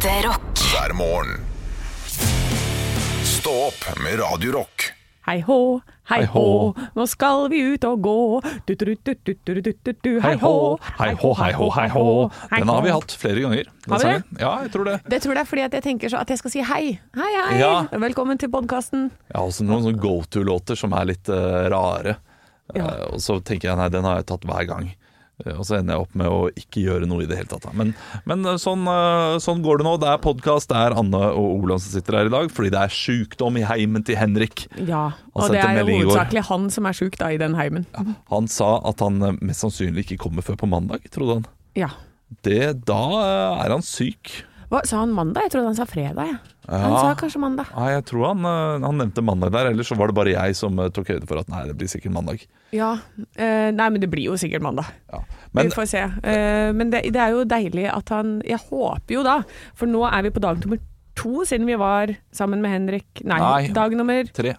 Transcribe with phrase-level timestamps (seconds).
[0.00, 0.58] Ekte rock.
[0.72, 1.40] hver morgen.
[3.24, 4.84] Stå opp med Radio Rock.
[5.26, 6.44] Hei hå, hei hå.
[6.96, 8.40] nå skal vi ut og gå.
[8.64, 10.10] Du, du, du, du, du, du, du, du.
[10.24, 10.54] Hei hå,
[11.02, 12.06] hei hå, hei hå, hei hå.
[12.54, 13.68] Den har vi hatt flere ganger.
[13.84, 14.40] den Har vi det?
[14.40, 14.96] Ja, jeg tror det.
[15.04, 16.82] Det tror jeg er fordi at jeg tenker så at jeg skal si hei.
[17.20, 17.60] Hei, hei.
[17.60, 17.74] Ja.
[18.06, 19.10] Velkommen til podkasten.
[19.28, 22.16] Jeg har også noen sånne go to-låter som er litt uh, rare.
[22.72, 22.88] Ja.
[22.88, 24.94] Uh, og så tenker jeg nei, den har jeg tatt hver gang.
[25.44, 27.68] Eh, og så ender jeg opp med å ikke gjøre noe i det hele tatt.
[27.76, 27.92] Men,
[28.28, 29.94] men eh, sånn, eh, sånn går det nå.
[30.02, 32.50] Det er podkast, det er Anne og Olav som sitter her i dag.
[32.54, 34.66] Fordi det er sjukdom i heimen til Henrik.
[34.78, 37.88] Ja, og det er jo hovedsakelig han som er sjuk da i den heimen.
[38.32, 41.50] Han sa at han mest sannsynlig ikke kommer før på mandag, trodde han.
[41.78, 41.90] Ja.
[42.46, 43.02] Det, da
[43.64, 44.40] er han syk.
[44.70, 45.48] Hva, sa han mandag?
[45.48, 46.28] Jeg trodde han sa fredag.
[46.30, 46.36] Ja.
[46.70, 46.98] Han Ja.
[47.02, 47.66] sa kanskje mandag.
[47.74, 50.54] Ja, jeg tror han, eh, han nevnte mandag der, ellers så var det bare jeg
[50.54, 52.44] som eh, tok høyde for at nei, det blir sikkert mandag.
[52.72, 52.92] Ja.
[53.36, 54.86] eh, nei, men det blir jo sikkert mandag.
[55.12, 55.18] Ja.
[55.52, 56.04] Men vi får se.
[56.22, 59.40] Eh, men det, det er jo deilig at han Jeg håper jo da,
[59.74, 60.78] for nå er vi på dag nummer
[61.16, 63.24] to siden vi var sammen med Henrik.
[63.26, 63.72] Nei, Nei.
[63.74, 64.54] dag nummer tre.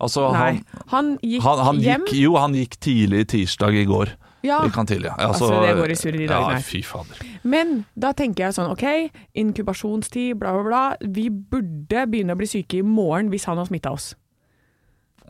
[0.00, 0.62] Altså, Nei.
[0.90, 2.04] han, Han gikk han, han hjem.
[2.08, 4.10] gikk, jo, han gikk tidlig tirsdag i går.
[4.42, 4.62] Ja.
[4.64, 5.14] Gikk han ja.
[5.18, 7.18] Altså, det går i surr i dag, Ja, fy fader.
[7.44, 11.10] Men da tenker jeg sånn, ok, inkubasjonstid, bla, bla, bla.
[11.12, 14.14] Vi burde begynne å bli syke i morgen hvis han har smitta oss.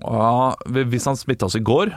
[0.01, 1.91] Ja, hvis han smitta oss i går,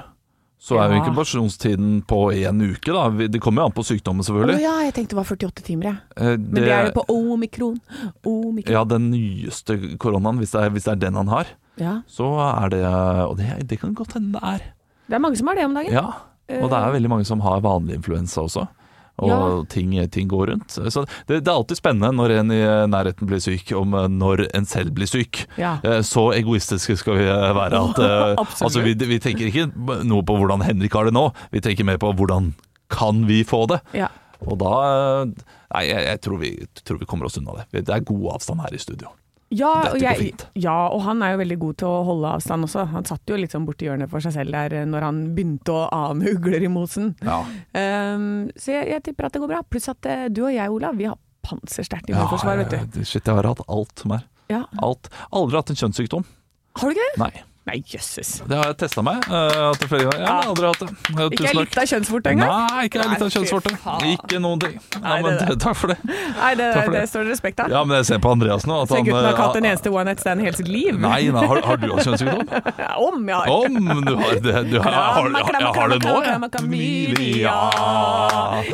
[0.63, 3.07] så er jo inkubasjonstiden på én uke, da.
[3.27, 4.61] Det kommer jo an på sykdommen, Å selvfølgelig.
[4.63, 5.97] ja, jeg tenkte det var 48 timer, jeg.
[6.15, 7.79] Eh, Men det, er jo på omikron.
[8.23, 8.71] Omikron.
[8.73, 12.01] Ja, den nyeste koronaen, hvis det, er, hvis det er den han har, Ja.
[12.07, 12.27] så
[12.63, 14.61] er det Og det, det kan godt hende det er.
[15.09, 15.91] Det er mange som har det om dagen.
[15.91, 16.07] Ja,
[16.49, 18.67] og det er veldig mange som har vanlig influensa også.
[19.21, 19.63] Og Ja.
[19.69, 20.71] ting, ting går rundt.
[20.73, 24.47] Så det, det er alltid spennende når en i nærheten blir syk, om eh, når
[24.57, 25.43] en selv blir syk.
[25.57, 25.75] Ja.
[25.85, 29.67] Eh, Så egoistiske skal vi eh, være at eh, altså vi, vi tenker ikke
[30.03, 32.53] noe på hvordan Henrik har det nå, vi tenker mer på hvordan
[32.89, 33.79] kan vi få det.
[33.93, 34.09] Ja.
[34.43, 34.73] Og da
[35.21, 35.33] eh,
[35.73, 36.49] Nei, jeg, jeg tror, vi,
[36.85, 37.85] tror vi kommer oss unna det.
[37.85, 39.07] Det er god avstand her i studio.
[39.53, 42.87] Ja, og jeg, ja, og han er jo veldig god til å holde avstand også.
[42.93, 45.85] Han satt jo sånn borti hjørnet for seg selv der eh, når han begynte å
[45.93, 47.13] ane ugler i mosen.
[47.21, 47.41] Ja.
[47.75, 49.61] Um, så jeg, jeg tipper at det går bra.
[49.67, 53.01] Pluss at eh, du og jeg, Olav, vi har pansersterkt immunforsvar, vet du.
[53.03, 54.27] Shit, jeg har hatt alt som er.
[54.51, 54.63] Ja.
[54.83, 55.11] Alt.
[55.35, 56.25] Aldri hatt en kjønnssykdom.
[56.79, 57.19] Har du ikke det?
[57.21, 57.33] Nei.
[57.63, 58.41] Nei, jøsses.
[58.43, 59.23] Det har jeg testa meg.
[59.31, 60.19] Uh, hatt det flere ganger.
[60.19, 60.87] Jeg har aldri hatt det.
[61.15, 62.49] Uh, Ikke ei lita kjønnsvorte engang?
[62.51, 63.71] Nei, ikke ei lita kjønnsvorte.
[64.09, 64.73] Ikke noen ting.
[64.99, 65.95] Nei, men, takk for det.
[66.03, 67.03] Nei, det, det det.
[67.07, 67.71] står det respekt av.
[67.71, 69.67] Ja, men jeg ser på Andreas nå at Så han gutten har ikke hatt en
[69.69, 70.99] eneste one night stand i hele sitt liv?
[70.99, 72.51] Nei, nei har, har du også kjønnssykdom?
[73.07, 73.53] Om jeg har.
[73.53, 76.17] Om du har det du har, har, har, kramma, har det nå?
[76.27, 76.51] jeg.
[76.59, 77.55] Familia,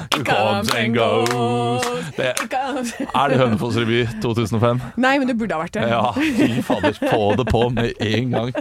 [0.10, 1.86] it comes and goes.
[2.18, 4.82] Det, er det Hønefoss revy 2005?
[4.98, 5.86] Nei, men det burde ha vært det.
[5.94, 6.98] Ja, fy fader.
[7.06, 8.54] Få det på med en gang.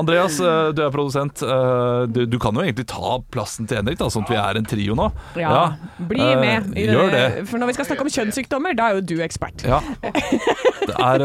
[0.00, 1.42] Andreas, eh, du er produsent.
[1.42, 4.58] Eh, Du, du kan jo egentlig ta plassen til Henrik, da, sånn at vi er
[4.60, 5.08] en trio nå.
[5.38, 5.74] Ja,
[6.10, 6.70] bli eh, med.
[6.78, 7.24] i Gjør det.
[7.50, 9.64] For når vi skal snakke om kjønnssykdommer, da er jo du ekspert.
[9.66, 9.80] Ja.
[10.02, 11.24] Det er,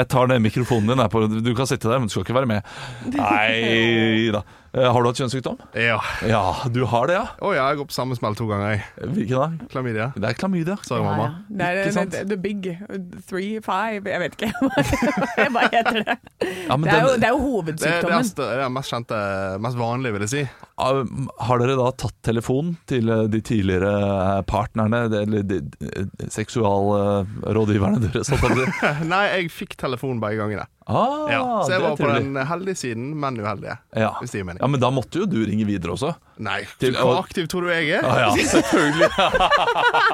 [0.00, 1.02] jeg tar ned mikrofonen din.
[1.02, 2.74] Her på, du kan sitte der, men du skal ikke være med.
[3.18, 4.44] Nei da.
[4.74, 5.58] Eh, Har du hatt kjønnssykdom?
[5.78, 6.00] Ja.
[6.26, 6.42] Ja,
[6.74, 7.26] du har det, ja.
[7.46, 9.10] Å ja, jeg går på samme smell to ganger, jeg.
[9.14, 9.66] Hvilken da?
[9.70, 10.06] Klamydia.
[10.18, 10.74] Det er klamydia.
[10.82, 11.28] Sorry, mamma.
[11.46, 12.16] Det er Ikke sant?
[12.16, 12.66] the, the big
[13.28, 14.50] three, five Jeg vet ikke.
[15.54, 16.16] Hva heter det?
[16.66, 18.90] Ja, men Det er jo, den, det er jo Det, det, er, det er mest
[18.90, 19.20] kjente,
[19.62, 20.42] mest vanlige, vil jeg si.
[20.74, 28.02] Har dere da tatt telefonen til eh, de tidligere eh, partnerne, eller de, de seksualrådgiverne
[28.08, 28.32] deres?
[29.14, 30.66] Nei, jeg fikk telefon begge gangene.
[30.86, 33.78] Ah, Ja, så jeg var på den heldige siden, men uheldige.
[33.96, 34.10] Ja.
[34.20, 34.60] Hvis det gir mening.
[34.60, 36.10] ja, men da måtte jo du ringe videre også.
[36.44, 38.04] Nei, Til- hvor aktiv tror du jeg er?
[38.04, 39.08] Ah, ja, selvfølgelig.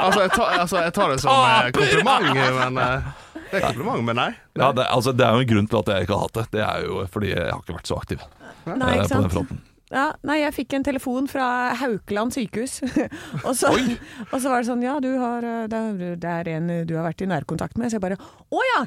[0.00, 2.28] Altså, jeg tar, altså, jeg tar det som eh, kompliment,
[2.60, 3.09] men eh,
[3.50, 4.28] Det er kompliment, men nei.
[4.56, 6.47] Ja, det, altså, det er jo en grunn til at jeg ikke har hatt det.
[6.54, 8.22] Det er jo fordi jeg har ikke vært så aktiv
[8.70, 9.60] Nei, eh, på den fronten.
[9.91, 12.76] Ja, nei, jeg fikk en telefon fra Haukeland sykehus.
[13.47, 17.09] og, så, og så var det sånn Ja, du har, det er en du har
[17.09, 17.91] vært i nærkontakt med.
[17.91, 18.84] Så jeg bare Å ja!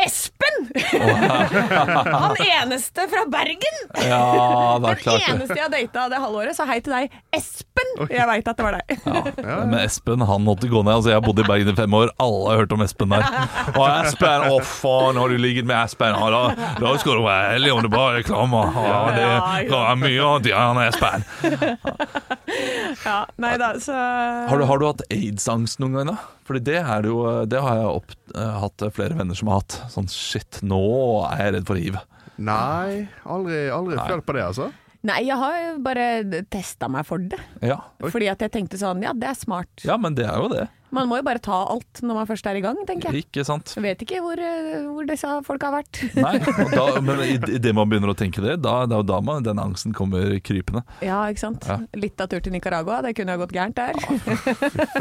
[0.00, 0.56] Espen!
[2.22, 3.78] Han eneste fra Bergen!
[4.08, 6.56] Ja, det er klart Den eneste jeg har data det halvåret.
[6.56, 7.92] Så hei til deg, Espen!
[8.10, 9.04] Jeg veit at det var deg.
[9.42, 10.94] Ja, men Espen han måtte gå ned.
[10.96, 12.12] Altså, jeg har bodd i Bergen i fem år.
[12.22, 13.26] Alle har hørt om Espen der.
[13.76, 16.16] Og Espen, å faen, har du ligget med Espen?
[16.16, 18.72] Ja, da, da skal du være heldig om det bare klammer.
[18.88, 21.28] Ja, det er mye annet i han Espen.
[23.02, 26.16] Ja, nei da, så Har du, har du hatt aids-angst noen gang, da?
[26.46, 29.76] Fordi det, det, jo, det har jeg opp, eh, hatt flere venner som har hatt.
[29.88, 30.82] Sånn shit, nå
[31.30, 31.96] er jeg redd for hiv.
[32.42, 34.06] Nei, aldri, aldri Nei.
[34.08, 34.70] følt på det, altså.
[35.02, 36.04] Nei, jeg har bare
[36.50, 37.40] testa meg for det.
[37.66, 37.80] Ja.
[38.06, 39.68] Fordi at jeg tenkte sånn Ja, det er smart.
[39.82, 40.68] ja, men det er jo det.
[40.92, 43.24] Man må jo bare ta alt når man først er i gang, tenker jeg.
[43.24, 43.70] Ikke sant?
[43.74, 46.02] Jeg vet ikke hvor, eh, hvor disse folka har vært.
[46.14, 49.56] Nei, og da, men idet man begynner å tenke det, da, da, da man, den
[49.58, 50.84] angsten kommer krypende.
[51.00, 51.64] Ja, ikke sant.
[51.66, 51.78] Ja.
[51.96, 53.96] Litt av tur til Nicaragua, det kunne ha gått gærent der.
[53.96, 54.36] Fy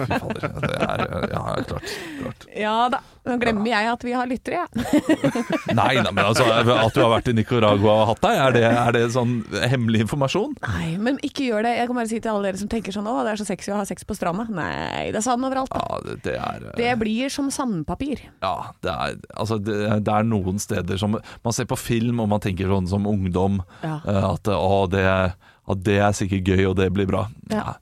[0.07, 0.47] fader.
[0.63, 1.05] Det er
[1.35, 1.93] Ja, klart.
[2.23, 2.47] klart.
[2.63, 3.03] Ja da.
[3.21, 4.85] Nå glemmer jeg at vi har lyttere, jeg.
[5.77, 8.63] Nei, nei, men altså, at du har vært i Nicaragua og hatt deg, er det,
[8.71, 9.35] er det sånn
[9.69, 10.55] hemmelig informasjon?
[10.65, 11.75] Nei, men ikke gjør det.
[11.77, 13.73] Jeg kan bare si til alle dere som tenker sånn å, det er så sexy
[13.73, 14.47] å ha sex på stranda.
[14.49, 15.69] Nei, det er sand overalt.
[15.69, 15.83] da.
[15.85, 18.23] Ja, det, det er Det blir som sandpapir.
[18.41, 22.41] Ja, det er, altså, det, er noen steder som Man ser på film, og man
[22.43, 23.99] tenker sånn som ungdom Ja.
[24.01, 27.27] eh, at å, det, ja, det er sikkert gøy, og det blir bra.
[27.53, 27.75] Ja.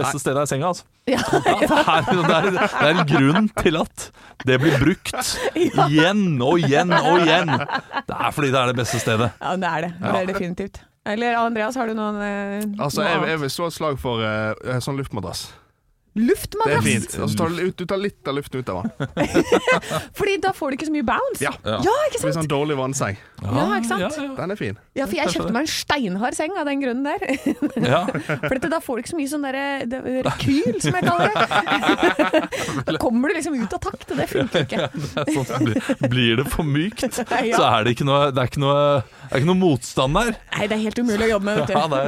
[0.00, 0.08] Nei.
[0.08, 0.84] Beste stedet er senga, altså.
[1.10, 1.20] Ja.
[1.20, 4.04] Ja, det, er, det, er, det er en grunn til at
[4.46, 5.32] det blir brukt
[5.86, 7.50] igjen og igjen og igjen.
[7.50, 9.30] Det er fordi det er det beste stedet.
[9.40, 9.90] Ja, det er det.
[10.00, 10.82] Det er definitivt.
[11.10, 14.20] Eller Andreas, har du noen eh, Altså, noe jeg, jeg vil slå et slag for
[14.24, 15.46] eh, sånn luftmadrass.
[16.20, 17.16] Det er fint.
[17.20, 19.10] Og så tar du, ut, du tar litt av luften ut av den.
[20.18, 21.42] Fordi da får du ikke så mye bounce.
[21.44, 21.52] Ja.
[21.64, 23.18] ja ikke Det blir sånn dårlig vannseng.
[23.40, 24.02] Ja, ikke sant?
[24.04, 24.34] Ja, ja.
[24.36, 24.78] Den er fin.
[24.98, 27.24] Ja, for jeg kjøpte meg en steinhard seng av den grunnen der.
[27.80, 28.02] Ja.
[28.40, 29.64] For dette, da får du ikke så mye sånn derre
[30.26, 32.42] rekyl, som jeg kaller det.
[32.90, 34.88] Da kommer du liksom ut av takt, og det funker ikke.
[34.92, 35.70] Det sånn,
[36.10, 37.24] blir, det for mykt, så
[37.66, 40.32] er det ikke noe, det er ikke noe, det er ikke noe motstand der.
[40.56, 41.94] Nei, det er helt umulig å jobbe med, vet Ja, du.
[41.94, 42.00] det,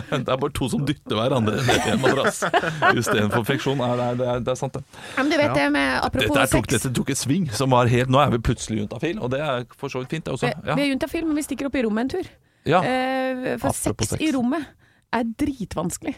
[0.00, 2.42] er, det er bare to som dytter hverandre ned i en madrass
[3.00, 3.78] istedenfor friksjon.
[3.78, 4.82] Det, det, det er sant, det.
[5.16, 6.82] Men du vet det med apropos dette tok, sex.
[6.82, 9.64] dette tok et sving som var helt Nå er vi plutselig juntafil, og det er
[9.76, 10.52] for så vidt fint, det også.
[10.66, 10.74] Ja.
[10.74, 12.30] vi er juntafil, men vi stikker opp i rommet en tur.
[12.64, 12.80] Ja.
[12.82, 14.20] Eh, For sex sex.
[14.24, 14.64] i rommet
[15.12, 16.14] er dritvanskelig.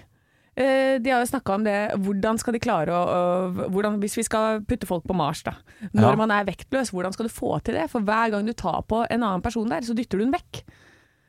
[0.56, 4.14] Eh, De har jo snakka om det, hvordan skal de klare å å- hvordan, Hvis
[4.16, 5.52] vi skal putte folk på Mars, da.
[5.92, 6.16] Når Ja.
[6.16, 7.90] man er vektløs, hvordan skal du få til det?
[7.90, 10.62] For hver gang du tar på en annen person der, så dytter du den vekk.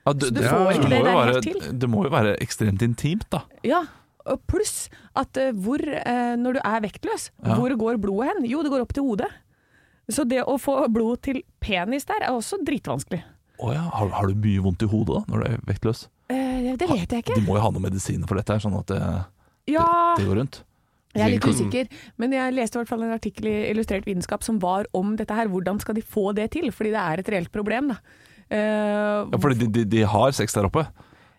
[0.07, 3.41] Ja, det, det, får det må være, det må jo være ekstremt intimt, da.
[3.65, 3.83] Ja,
[4.27, 7.55] og pluss at eh, hvor, eh, når du er vektløs, Ja.
[7.55, 8.45] hvor går blodet hen?
[8.49, 9.29] Jo, det går opp til hodet.
[10.09, 13.23] Så det å få blod til penis der er også dritvanskelig.
[13.59, 16.05] Oh ja, har, har du mye vondt i hodet da, når du er vektløs?
[16.29, 17.35] Eh, det vet jeg ikke.
[17.39, 19.01] Du må jo ha noen medisiner for dette, her, sånn at det,
[19.73, 19.87] Ja,
[20.19, 20.61] det går rundt.
[21.17, 21.89] jeg er litt usikker.
[22.21, 25.33] Men jeg leste i hvert fall en artikkel i Illustrert vitenskap som var om dette
[25.35, 25.47] her.
[25.51, 26.69] Hvordan skal de få det til?
[26.71, 27.97] Fordi det er et reelt problem, da.
[28.47, 30.85] Uh, Ja, fordi de, de, de har sex der oppe.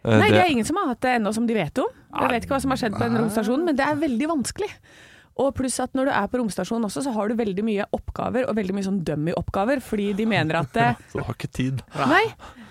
[0.09, 1.89] Eh, Nei, det det- er ingen som har hatt det ennå som de vet om.
[2.19, 4.71] Jeg vet ikke hva som har skjedd på den romstasjonen, men det er veldig vanskelig.
[5.39, 8.49] Og pluss at når du er på romstasjonen også, så har du veldig mye oppgaver,
[8.49, 10.89] og veldig mye sånn dummy-oppgaver, fordi de mener at det...
[11.13, 11.83] Så du har ikke tid.
[11.95, 12.25] Nei,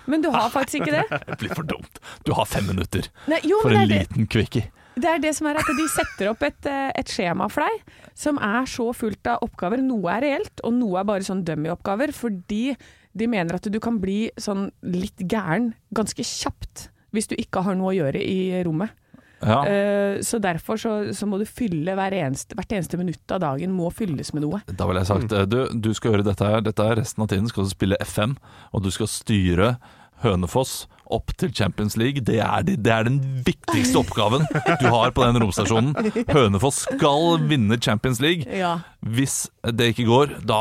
[0.06, 1.04] men du har faktisk ikke det.
[1.30, 2.02] Det blir for dumt.
[2.26, 4.66] Du har fem minutter Nei, jo, for en liten quickie.
[4.98, 7.96] det er det som er at de setter opp et, eh, et skjema for deg
[8.18, 9.78] som er så fullt av oppgaver.
[9.80, 12.76] Noe er reelt, og noe er bare sånn dummy-oppgaver, fordi
[13.16, 17.78] de mener at du kan bli sånn litt gæren ganske kjapt hvis du ikke har
[17.78, 18.94] noe å gjøre i rommet.
[19.38, 19.60] Ja.
[19.62, 23.74] Uh, så derfor så, så må du fylle hver eneste, hvert eneste minutt av dagen
[23.76, 24.62] må fylles med noe.
[24.66, 25.46] Da ville jeg sagt mm.
[25.50, 26.64] du, du skal gjøre dette her.
[26.66, 28.34] Dette er resten av tiden skal du spille FM,
[28.74, 29.76] og du skal styre
[30.24, 32.20] Hønefoss opp til Champions League.
[32.26, 34.44] Det er, de, det er den viktigste oppgaven
[34.82, 35.94] du har på den romstasjonen.
[36.28, 38.44] Hønefoss skal vinne Champions League.
[38.50, 38.78] Ja.
[38.98, 40.60] Hvis det ikke går, da,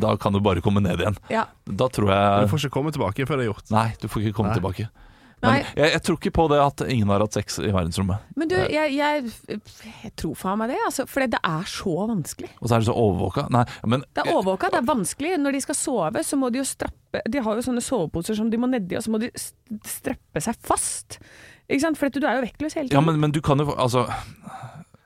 [0.00, 1.18] da kan du bare komme ned igjen.
[1.32, 1.48] ja.
[1.62, 3.68] Da tror jeg Du får ikke komme tilbake før det er gjort.
[3.72, 4.58] Nei, du får ikke komme Nei.
[4.58, 4.88] tilbake.
[5.42, 8.26] Men jeg, jeg tror ikke på det at ingen har hatt sex i verdensrommet.
[8.38, 9.32] Men du, jeg, jeg,
[10.04, 12.50] jeg tror faen meg det, altså, for det er så vanskelig.
[12.60, 13.46] Og så er det så overvåka.
[13.54, 15.32] Nei, men Det er overvåka, det er vanskelig.
[15.42, 18.48] Når de skal sove, så må de jo strappe De har jo sånne soveposer som
[18.52, 21.18] de må nedi, og så må de strappe seg fast.
[21.68, 21.98] Ikke sant?
[21.98, 22.98] For du er jo vektløs hele tiden.
[23.00, 24.06] Ja, men, men du kan jo Altså,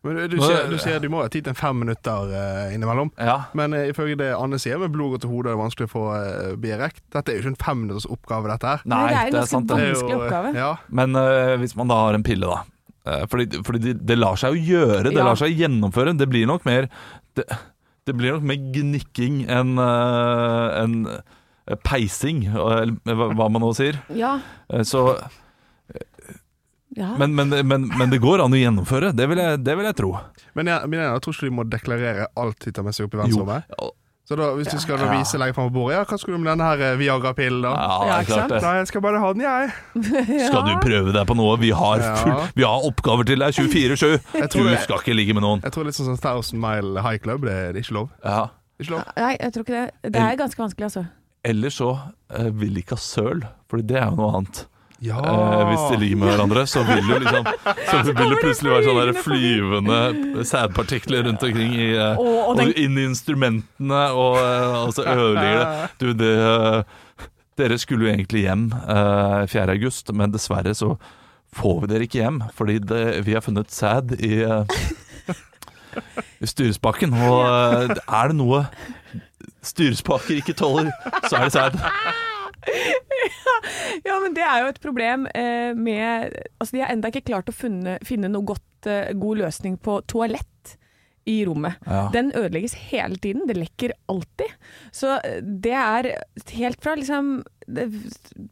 [0.07, 3.11] Men du, du, sier, du sier du må ha tid til fem minutter uh, innimellom.
[3.19, 3.37] ja.
[3.59, 5.89] Men uh, ifølge det Anne sier, med blod går til hodet og det er vanskelig
[5.91, 6.73] å få uh, bli.
[6.79, 8.87] Dette er jo ikke en femminutters oppgave, dette her.
[8.89, 10.55] Nei, det er en er ganske er Vanskelig eh, oppgave.
[10.57, 10.73] Ja.
[11.03, 12.65] Men uh, hvis man da har en pille, da.
[13.31, 15.25] fordi fordi det, det lar seg jo gjøre, det Ja.
[15.29, 16.17] lar seg gjennomføre.
[16.19, 16.89] Det blir nok mer
[17.37, 17.45] Det,
[18.07, 23.99] det blir nok mer gnikking enn øh, peising, eller hva, man nå sier.
[24.15, 24.39] Ja,
[24.71, 25.03] Eh, Så
[26.97, 27.13] ja.
[27.21, 29.97] men, men, men, men det går an å gjennomføre, det vil jeg, det vil jeg
[30.01, 30.11] tro.
[30.57, 33.07] Men jeg, men jeg, jeg tror ikke de må deklarere alt de tar med seg
[33.09, 33.79] opp i verdensrommet.
[34.27, 35.13] Så da, hvis du skal Ja.
[35.21, 37.75] vise legge fram på bordet, ja, hva skulle du med denne her eh, Viagra-pillen, da?
[37.79, 38.59] Ja, det Ja, er klart det.
[38.65, 39.69] Nei, jeg skal bare ha den, jeg.
[40.49, 41.53] Skal du prøve deg på noe?
[41.63, 44.17] Vi har, full, vi har oppgaver til deg 24-7.
[44.33, 45.63] Du tror det- skal ikke ligge med noen.
[45.63, 48.11] Jeg tror litt sånn som Thousand Mile High Club, det, det er ikke lov.
[48.27, 48.41] Ja.
[48.83, 49.07] Ikke lov.
[49.15, 50.13] Nei, jeg tror ikke det.
[50.19, 51.05] Det er ganske vanskelig, altså.
[51.47, 54.65] Eller så uh, vil de ikke ha søl, for det er jo noe annet.
[55.05, 55.19] Ja.
[55.21, 57.49] Eh, hvis de ligger med hverandre, så vil jo liksom
[57.91, 62.73] Så vil det plutselig være sånne flyvende sædpartikler rundt omkring i, eh, Og, og den,
[62.81, 65.91] inn i instrumentene, og, eh, og så ødelegger det.
[66.01, 66.97] Du, det eh,
[67.57, 69.71] Dere skulle jo egentlig hjem eh, 4.
[69.77, 70.95] august, men dessverre så
[71.57, 74.85] får vi dere ikke hjem, fordi det, vi har funnet sæd i, eh,
[76.45, 77.15] styrespaken.
[77.17, 78.67] Og eh, er det noe
[79.65, 80.93] styrespaker ikke tåler,
[81.31, 81.81] så er det sæd.
[84.09, 87.51] Ja, men det er jo et problem eh, med Altså, de har enda ikke klart
[87.51, 90.77] å funne, finne noe godt, eh, god løsning på toalett
[91.27, 91.75] i rommet.
[91.87, 92.07] Ja.
[92.15, 93.49] Den ødelegges hele tiden.
[93.49, 94.53] Det lekker alltid.
[94.95, 96.11] Så eh, det er
[96.55, 97.89] helt fra liksom the,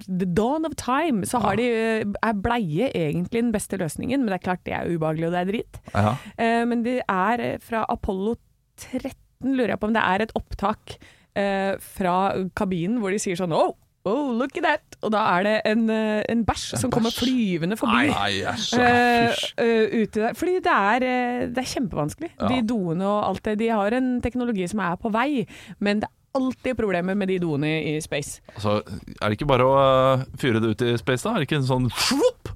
[0.09, 4.33] the dawn of time så har de, eh, er bleie egentlig den beste løsningen, men
[4.33, 5.83] det er klart det er ubehagelig og det er dritt.
[5.95, 6.17] Ja.
[6.37, 8.37] Eh, men det er eh, fra Apollo
[8.81, 9.15] 13,
[9.55, 10.99] lurer jeg på om det er et opptak
[11.39, 12.17] eh, fra
[12.59, 14.99] kabinen hvor de sier sånn oh, oh, look at that!
[15.05, 18.09] Og da er det en, eh, en bæsj som kommer flyvende forbi.
[18.11, 18.75] Nei, æsj.
[18.81, 20.37] uh, uh, ute der.
[20.39, 22.31] Fordi det er, eh, det er kjempevanskelig.
[22.41, 22.51] Ja.
[22.53, 23.59] De doene og alt det.
[23.61, 25.47] De har en teknologi som er på vei,
[25.79, 28.41] men det er alltid problemer med de doene i space.
[28.57, 28.81] Altså,
[29.21, 31.35] er det ikke bare å eh, fyre det ut i space, da?
[31.35, 32.51] Er det ikke en sånn svopp,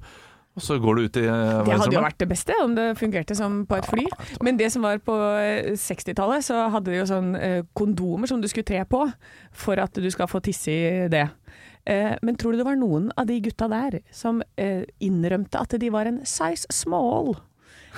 [0.57, 3.37] og så går det ut i Det hadde jo vært det beste om det fungerte
[3.37, 4.03] som på et fly.
[4.43, 7.29] Men det som var på eh, 60-tallet, så hadde de jo sånn
[7.77, 9.05] kondomer som du skulle tre på
[9.55, 11.29] for at du skal få tisse i det.
[11.89, 15.73] Eh, Men tror du det var noen av de gutta der som eh, innrømte at
[15.81, 17.33] de var en size small?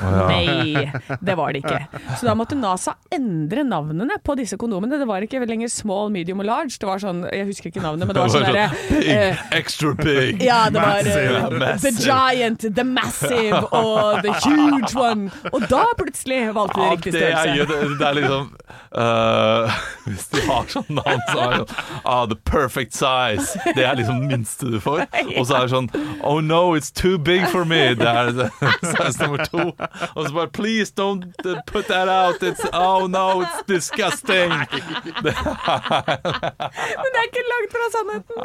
[0.02, 0.88] Nei,
[1.22, 1.80] det var det ikke.
[2.18, 4.98] Så da måtte NASA endre navnene på disse kondomene.
[5.02, 6.78] Det var ikke lenger small, medium og large.
[6.82, 8.70] Det var sånn, Jeg husker ikke navnet, men det var sånn derre
[9.02, 10.42] eh, extra big.
[10.44, 11.78] ja, det var eh.
[11.84, 15.30] The Giant, The Massive og The Huge One.
[15.52, 17.82] Og da plutselig valgte de Ja, riktig det, er, størrelse.
[17.90, 18.50] det, det er liksom
[18.98, 23.60] uh, Hvis de har sånn navn, så er det sånn ah, The perfect size.
[23.76, 25.06] Det er liksom det minste du får.
[25.38, 25.90] Og så er det sånn
[26.26, 27.94] Oh no, it's too big for me.
[27.98, 28.50] Det er
[28.82, 29.72] size nummer to.
[30.16, 32.44] Og så bare Please don't uh, put that out.
[32.44, 34.50] It's, oh no, it's disgusting.
[37.02, 38.36] Men det er ikke langt fra sannheten.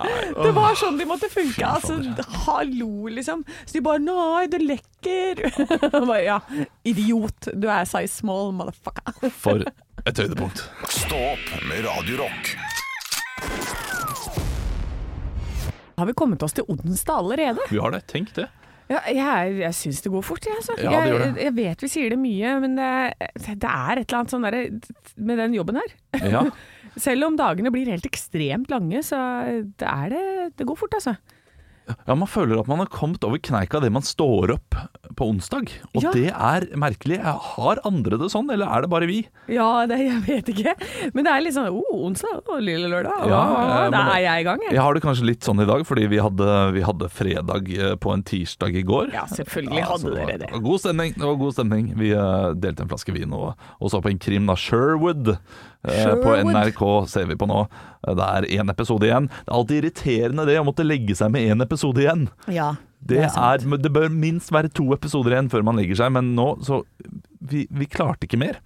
[0.43, 1.67] Det var sånn de måtte funke.
[1.67, 1.99] Altså,
[2.47, 3.45] hallo, liksom.
[3.65, 5.43] Så de bare Nei, det lekker.
[6.07, 6.41] Bare, ja,
[6.87, 7.49] idiot.
[7.55, 9.31] Du er size small, motherfucker.
[9.35, 9.65] for
[10.07, 10.63] et høydepunkt.
[10.93, 12.53] Stå opp med Radiorock.
[15.97, 17.67] Har vi kommet oss til onsdag allerede?
[17.71, 18.05] Vi har det.
[18.13, 18.51] Tenk det.
[18.87, 20.55] Ja, jeg jeg syns det går fort, jeg.
[20.61, 20.77] Altså.
[20.79, 22.91] Ja, det gjør jeg, jeg vet vi sier det mye, men det,
[23.49, 24.61] det er et eller annet sånn derre
[25.17, 25.95] med den jobben her.
[26.23, 26.45] Ja.
[27.07, 29.19] Selv om dagene blir helt ekstremt lange, så
[29.77, 30.23] det er det
[30.57, 31.17] Det går fort, altså.
[31.87, 34.79] Ja, Man føler at man har kommet over kneika det man står opp
[35.17, 35.71] på onsdag.
[35.95, 36.13] Og Ja.
[36.13, 37.19] det er merkelig.
[37.25, 39.19] Har andre det sånn, eller er det bare vi?
[39.49, 40.75] Ja, det, jeg vet ikke.
[41.15, 43.27] Men det er litt sånn oh, onsdag og lille lørdag.
[43.31, 43.43] Ja,
[43.87, 44.75] eh, da er jeg i gang, jeg.
[44.77, 47.95] Jeg har det kanskje litt sånn i dag, fordi vi hadde, vi hadde fredag eh,
[47.97, 49.13] på en tirsdag i går.
[49.17, 50.51] Ja, selvfølgelig hadde dere det.
[50.63, 51.15] God stemning.
[51.17, 54.21] det var god stemning Vi eh, delte en flaske vin og, og så på en
[54.23, 54.57] krim, da.
[54.57, 55.37] Sherwood.
[55.87, 56.25] Sherwood.
[56.25, 57.65] På NRK ser vi på nå.
[58.07, 59.29] Det er én episode igjen.
[59.29, 62.27] Det er alltid irriterende det å måtte legge seg med én episode igjen.
[62.53, 62.75] Ja,
[63.09, 66.55] Det, er, det bør minst være to episoder igjen før man legger seg, men nå
[66.67, 66.83] så
[67.47, 68.57] Vi, vi klarte ikke mer.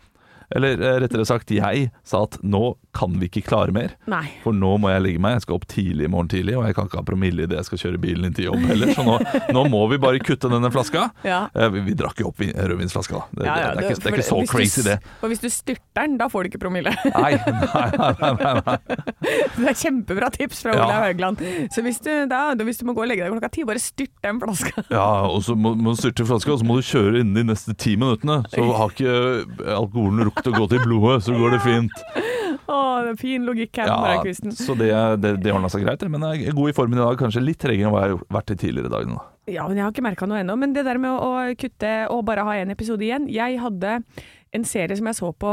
[0.56, 3.92] Eller eh, rettere sagt, jeg sa at nå kan vi ikke klare mer.
[4.10, 4.24] Nei.
[4.42, 5.36] For nå må jeg legge meg.
[5.38, 7.68] Jeg skal opp tidlig i morgen tidlig, og jeg kan ikke ha promille idet jeg
[7.68, 8.90] skal kjøre bilen inn til jobb heller.
[8.96, 9.14] Så nå,
[9.54, 11.08] nå må vi bare kutte denne flaska.
[11.30, 11.44] Ja.
[11.54, 13.24] Eh, Vi, vi drakk jo opp vin- rødvinsflaska, da.
[13.38, 14.96] Det, Ja, ja, det, er ikke, det er ikke så du crazy, s- det.
[15.20, 16.90] For hvis du styrter den, da får du ikke promille.
[17.14, 18.76] Nei, nei, nei, nei, nei.
[19.60, 20.74] Det er kjempebra tips fra.
[20.74, 21.42] Olav Haugland.
[21.74, 24.14] Så hvis du, da, hvis du må gå og legge deg klokka ti, bare styrt
[24.24, 24.84] den flaska.
[24.90, 27.44] Ja, og så må, må du styrte flaska, og så må du kjøre innen de
[27.52, 28.40] neste ti minuttene.
[28.52, 29.14] Så har ikke
[29.76, 32.04] alkoholen rukket å gå til blodet, så går det fint.
[32.70, 34.90] Å, det er fin logikk her på Ja, så det,
[35.22, 37.18] det, det ordna seg greit, men jeg er god i formen i dag.
[37.20, 39.14] Kanskje litt tregere enn hva jeg har vært i tidligere dager.
[39.14, 39.22] nå.
[39.50, 40.54] Ja, men jeg har ikke merka noe ennå.
[40.60, 43.96] Men det der med å, å kutte og bare ha én episode igjen Jeg hadde
[44.50, 45.50] en serie som jeg så på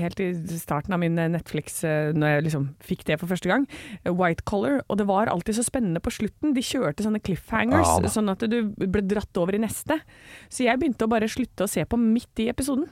[0.00, 3.66] helt i starten av min Netflix, eh, når jeg liksom fikk det for første gang.
[4.08, 4.80] White Collar.
[4.88, 6.54] Og det var alltid så spennende på slutten.
[6.56, 10.00] De kjørte sånne cliffhangers, Ja sånn at du ble dratt over i neste.
[10.48, 12.88] Så jeg begynte å bare slutte å se på midt i episoden.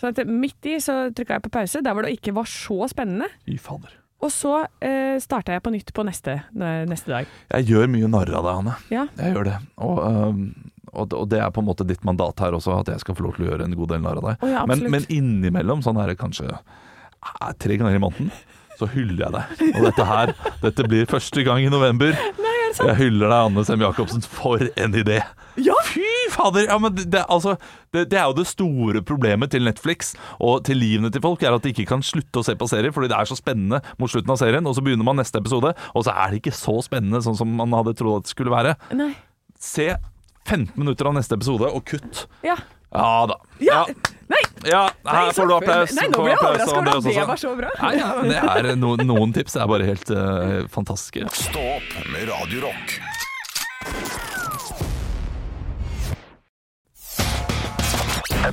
[0.00, 2.88] Så at midt i så trykka jeg på pause, der hvor det ikke var så
[2.90, 3.28] spennende.
[3.46, 3.92] Fy fader.
[4.24, 7.32] Og så eh, starta jeg på nytt på neste, neste dag.
[7.58, 8.76] Jeg gjør mye narr av deg, Hanne.
[8.94, 9.04] Ja.
[9.20, 9.58] Jeg gjør det.
[9.84, 10.46] Og, øhm,
[10.94, 13.36] og, det er på en måte ditt mandat her også, at jeg skal få lov
[13.36, 14.46] til å gjøre en god del narr av deg.
[14.46, 18.32] Oh, ja, men, men innimellom, sånn er det kanskje eh, tre ganger i måneden,
[18.78, 19.64] så hyller jeg deg.
[19.74, 20.34] Og dette her,
[20.64, 22.16] dette blir første gang i november.
[22.46, 22.90] Nei, sant?
[22.90, 25.20] Jeg hyller deg, Anne Sem Jacobsen, for en idé!
[25.60, 25.76] Ja!
[25.86, 26.02] Fy
[26.34, 26.66] fader!
[26.66, 27.56] Ja, men det, det, altså,
[27.94, 31.54] det, det er jo det store problemet til Netflix og til livene til folk, er
[31.54, 34.10] at de ikke kan slutte å se på serier fordi det er så spennende mot
[34.10, 36.78] slutten av serien, og så begynner man neste episode, og så er det ikke så
[36.84, 38.74] spennende sånn som man hadde trodd at det skulle være.
[38.98, 39.12] Nei.
[39.60, 39.92] Se
[40.44, 42.26] 15 minutter av neste episode, og kutt.
[42.44, 42.58] Ja.
[42.94, 43.40] Ja da.
[43.58, 43.86] Ja!
[44.26, 44.40] Nei!
[44.64, 45.92] Ja, her får du applaus.
[45.98, 47.72] Nei, nå ble jeg overraska over at det var så bra.
[47.82, 51.26] Nei, ja, det er no, noen tips er bare helt uh, fantastiske.
[51.44, 52.64] Stå opp med Radio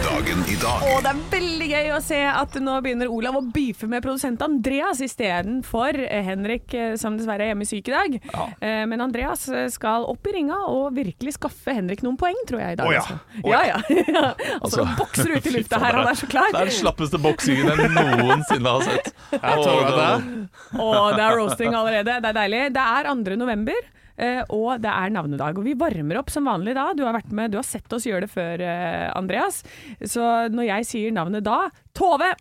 [0.00, 3.42] Dagen i dag Og det er veldig gøy å se at nå begynner Olav å
[3.42, 8.16] beefe med produsent Andreas istedenfor Henrik, eh, som dessverre er hjemme syk i dag.
[8.30, 8.46] Ja.
[8.90, 12.76] Men Andreas eh, skal opp i ringa og virkelig skaffe Henrik noen poeng, tror jeg
[12.76, 12.86] i dag.
[12.86, 13.02] Oh, ja.
[13.02, 13.18] altså.
[13.50, 13.78] ja, ja.
[14.62, 16.48] altså, han bokser ut i lufta her, han er så klar.
[16.54, 19.12] Det er den slappeste boksingen jeg noensinne har sett.
[19.34, 22.18] Jeg tror det det- Å, det er roasting allerede.
[22.22, 22.62] Det er deilig.
[22.78, 23.39] Det er 2.
[23.40, 23.76] november.
[24.20, 26.90] eh, Og det er navnedag, og vi varmer opp som vanlig da.
[26.94, 29.62] Du har vært med, du har sett oss gjøre det før, eh, Andreas.
[30.04, 30.20] Så
[30.52, 32.34] når jeg sier navnet da Tove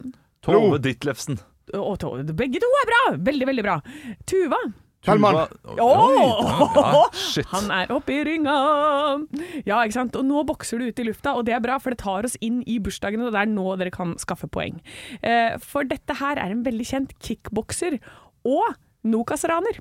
[0.44, 1.40] Tove Ditlevsen.
[1.74, 3.02] og Tove, begge to er bra!
[3.18, 3.80] Veldig, veldig bra.
[4.26, 4.60] Tuva.
[5.00, 5.48] Tuva-
[5.80, 6.16] Oi,
[7.40, 7.44] ja.
[7.54, 8.56] Han er oppe i ringa!
[9.68, 10.16] Ja, ikke sant.
[10.20, 12.36] Og nå bokser du ut i lufta, og det er bra, for det tar oss
[12.44, 14.82] inn i bursdagene, og det er nå dere kan skaffe poeng.
[15.24, 18.00] Eh, For dette her er en veldig kjent kickbokser
[18.44, 18.76] og
[19.08, 19.80] Nokas-raner.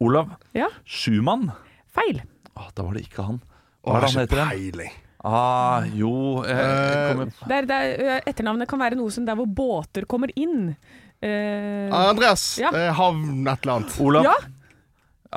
[0.00, 1.50] Olav Ja, Schumann.
[1.94, 2.22] feil.
[2.54, 3.40] Ah, da var det ikke han.
[3.84, 4.44] Hva er det han heter?
[4.50, 4.92] peiling.
[5.26, 6.10] Ah, jo
[6.46, 10.76] eh, der, er, er, ø, etternavnet kan være noe som der hvor båter kommer inn.
[11.20, 12.44] Eh, Ah, Andreas.
[12.62, 12.70] Ja.
[12.70, 13.96] eh, Havn et eller annet.
[14.00, 14.28] Olav.
[14.28, 14.36] ja,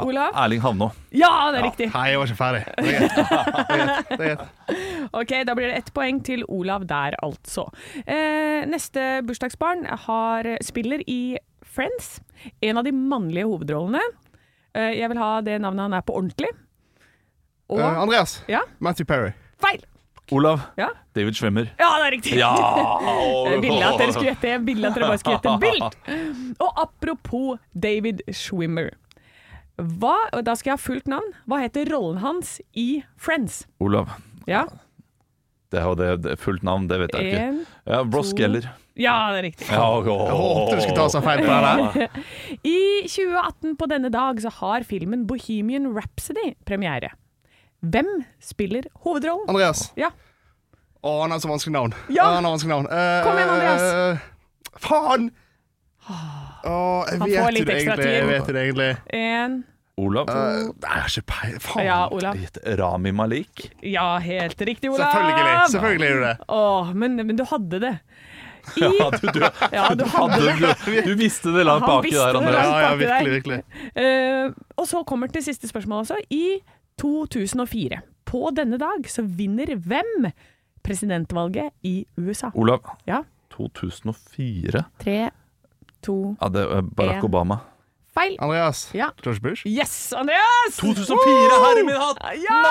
[0.06, 0.36] Olav?
[0.38, 0.92] Erling Havnå.
[1.12, 1.88] Ja, det er riktig.
[1.96, 2.62] Nei, jeg var ikke ferdig.
[2.78, 3.16] Det er greit.
[3.18, 4.12] Det er greit.
[4.12, 4.48] Det er greit.
[5.22, 7.66] Ok, Da blir det ett poeng til Olav der, altså.
[8.06, 12.20] Eh, neste bursdagsbarn har, spiller i Friends.
[12.62, 14.00] En av de mannlige hovedrollene.
[14.78, 16.52] Eh, jeg vil ha det navnet han er på ordentlig.
[17.72, 18.42] Og uh, Andreas.
[18.52, 19.32] Ja, Matthew Perry.
[19.62, 19.84] feil!
[20.32, 20.62] Olav.
[20.80, 21.68] Ja, David Schwemmer.
[21.80, 22.36] ja det er riktig!
[22.40, 22.52] Ja!
[23.64, 24.54] Ville at dere skulle gjette.
[24.64, 25.98] Ville at dere bare skulle gjette vilt.
[26.64, 28.94] Og apropos David Schwimmer.
[29.76, 31.34] Hva, da skal jeg ha fullt navn.
[31.50, 33.66] Hva heter rollen hans i Friends?
[33.84, 34.14] Olav.
[34.48, 34.66] Ja,
[35.72, 37.44] Det er det, fullt navn, det vet jeg ikke.
[37.48, 38.66] en Ja, Ross to- Geller.
[39.00, 39.68] Ja, det er riktig.
[39.72, 42.10] Ja, Jeg håpet du skulle ta seg feil på den her.
[42.68, 47.14] I 2018 på denne dag så har filmen Bohemian Rhapsody premiere.
[47.82, 48.10] Hvem
[48.44, 49.48] spiller hovedrollen?
[49.50, 49.88] Andreas.
[49.98, 50.12] Ja.
[51.02, 51.96] Å, han har så vanskelig navn.
[52.14, 52.28] Ja.
[52.28, 52.92] Å, han har vanskelig navn.
[52.92, 53.88] Eh, Kom igjen, Andreas.
[53.88, 55.32] eh, faen!
[56.12, 56.76] Å,
[57.08, 58.12] jeg Han vet det egentlig.
[58.12, 58.90] Jeg vet det egentlig.
[59.18, 59.56] En
[60.02, 60.30] Olav.
[60.32, 61.56] Eh, nei, jeg ikke peil.
[61.64, 61.86] Faen.
[61.86, 62.40] Ja, Olav.
[62.82, 63.68] Rami Malik.
[63.86, 65.12] Ja, helt riktig, Olav.
[65.14, 65.72] Selvfølgelig.
[65.76, 66.36] Selvfølgelig gjør du det.
[66.58, 67.96] Åh, men, men du hadde det.
[68.78, 69.42] I, Ja, du, du,
[69.78, 71.06] Ja, du hadde det.
[71.06, 72.70] du, visste det langt baki der, Andreas.
[72.70, 73.60] Ja, ja, virkelig, virkelig.
[73.98, 76.22] Uh, og så kommer det til siste spørsmål også.
[76.30, 76.62] I
[77.02, 80.30] 2004, på denne dag, så vinner hvem
[80.86, 82.52] presidentvalget i USA?
[82.54, 82.96] Olav.
[83.08, 83.24] Ja.
[83.52, 84.84] 2004.
[85.02, 85.20] Tre,
[86.06, 87.30] to, Ja, det er Barack En.
[87.30, 87.58] Obama.
[88.14, 88.36] Feil.
[88.44, 88.90] Andreas.
[88.94, 89.10] Ja.
[89.24, 89.66] George Bush.
[89.66, 90.76] Yes, Andreas!
[90.78, 92.20] 2004, herre min hatt!
[92.44, 92.62] Ja!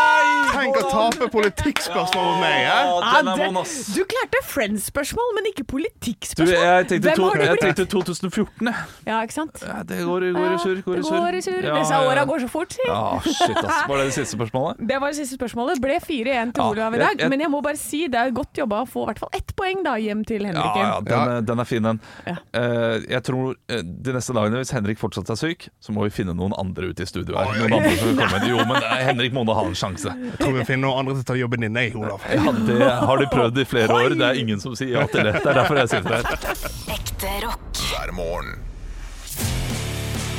[0.52, 2.56] Tenk å tape politikkspørsmål mot meg.
[2.66, 2.80] Ja,
[3.22, 3.74] den er det- ass.
[3.94, 6.48] Du klarte Friends-spørsmål, men ikke Du, politikkspørsmål.
[6.60, 8.74] jeg tenkte, Hvem to, har du jeg tenkte 2014, jeg.
[9.06, 9.62] Ja, ikke sant?
[9.66, 10.82] Ja, det går, i- går i surr.
[10.84, 11.20] Går i det surr.
[11.20, 11.62] går i surr.
[11.64, 12.82] Ja, Disse åra går så fort, si.
[12.86, 13.88] Ja, shit, ass.
[13.88, 14.76] Var det det siste spørsmålet?
[14.90, 15.80] Det var det siste spørsmålet.
[15.80, 17.16] Ble 4-1 til Ja, Olav i dag.
[17.18, 19.30] jeg- Men jeg må bare si det er godt jobba å få i hvert fall
[19.32, 22.00] ett poeng da hjem til Ja, ja, den, den er fin, den.
[22.26, 22.36] Ja.
[22.54, 24.98] Eh, jeg tror eh, de neste dagene, hvis Henrik
[25.30, 27.50] fortsatt er syk, så må vi finne noen andre ute i studio her.
[27.58, 28.40] Noen andre som komme.
[28.48, 30.10] Jo, men eh, Henrik må da ha en sjanse.
[30.14, 32.24] Jeg tror vi finner noen andre til å ta jobben din, jeg, Olav.
[32.30, 34.16] Ja, Det har de prøvd i flere år.
[34.18, 35.36] Det er ingen som sier ja til det.
[35.40, 36.58] Det er derfor jeg sitter her.
[36.96, 37.84] Ekte rock.
[37.90, 38.58] hver morgen.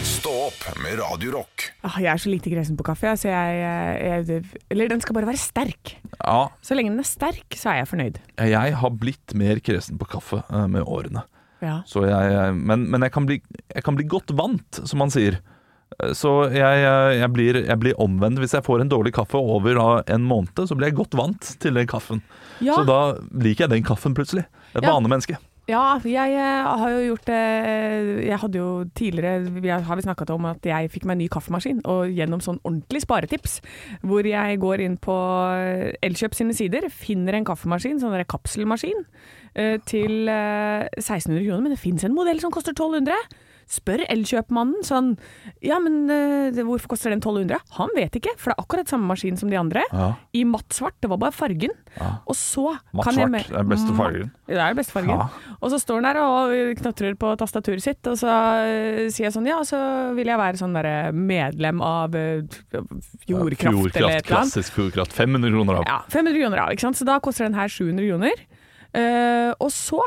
[0.06, 1.64] Stå opp med Radio Rock.
[1.82, 3.62] Ah, Jeg er så lite gresen på kaffe, så jeg,
[4.06, 5.96] jeg Eller den skal bare være sterk.
[6.20, 8.20] Ja, Så lenge den er sterk, så er jeg fornøyd.
[8.38, 11.24] jeg har blitt mer kresen på kaffe eh, med årene.
[11.62, 11.82] Ja.
[11.86, 13.42] Så jeg, men men jeg, kan bli,
[13.76, 15.40] jeg kan bli godt vant, som man sier.
[16.02, 16.82] Eh, Så jeg,
[17.20, 18.40] jeg, blir, blir omvendt.
[18.40, 21.74] Hvis jeg får en dårlig kaffe over en måned, så blir jeg godt vant til
[21.78, 22.22] den kaffen.
[22.62, 22.76] Ja.
[22.76, 24.46] Så da liker jeg den kaffen plutselig.
[24.76, 24.90] Et Ja.
[24.94, 25.38] vanemenneske.
[25.70, 30.32] Ja, jeg eh, har jo gjort det Jeg hadde jo tidligere vi har, vi snakket
[30.34, 33.60] om at jeg fikk meg en ny kaffemaskin, og gjennom sånn ordentlig sparetips,
[34.02, 35.16] hvor jeg går inn på
[36.04, 39.41] Elkjøp sine sider, finner en kaffemaskin, sånn der kapselmaskin, eh,
[39.86, 43.16] til eh, 1600 kroner, men det finnes en modell som koster 1200.
[43.72, 45.14] Spør Elkjøpmannen sånn
[45.64, 47.56] Ja, men eh, hvorfor koster den 1200?
[47.78, 49.86] Han vet ikke, for det er akkurat samme maskin som de andre.
[49.96, 50.10] Ja.
[50.36, 50.98] I matt svart.
[51.00, 51.72] Det var bare fargen.
[52.28, 54.32] Og så Matt kan jeg svart med- er beste fargen.
[54.50, 55.14] det er den beste fargen.
[55.16, 55.56] Ja.
[55.62, 58.28] Og så står han der og knatrer på tastaturet sitt, og så
[58.66, 59.80] eh, sier jeg sånn Ja, så
[60.20, 62.42] vil jeg være sånn derre medlem av eh,
[63.28, 64.26] Jordkraft, eller et eller annet.
[64.28, 65.14] Klassisk Fjordkraft.
[65.16, 65.88] 500 kroner av.
[65.88, 67.00] Ja, 500 kroner av, ikke sant.
[67.00, 68.44] Så da koster den her 700 kroner.
[68.94, 70.02] Eh, og så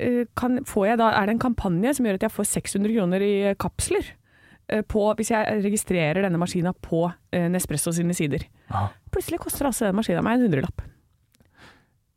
[0.00, 2.94] eh, kan, får jeg da, er det en kampanje som gjør at jeg får 600
[2.96, 4.12] kroner i kapsler.
[4.68, 8.46] eh, På, hvis jeg registrerer denne maskina på Nespresso sine sider.
[8.70, 8.88] Ja.
[9.12, 10.82] Plutselig koster altså den maskina meg en hundrelapp.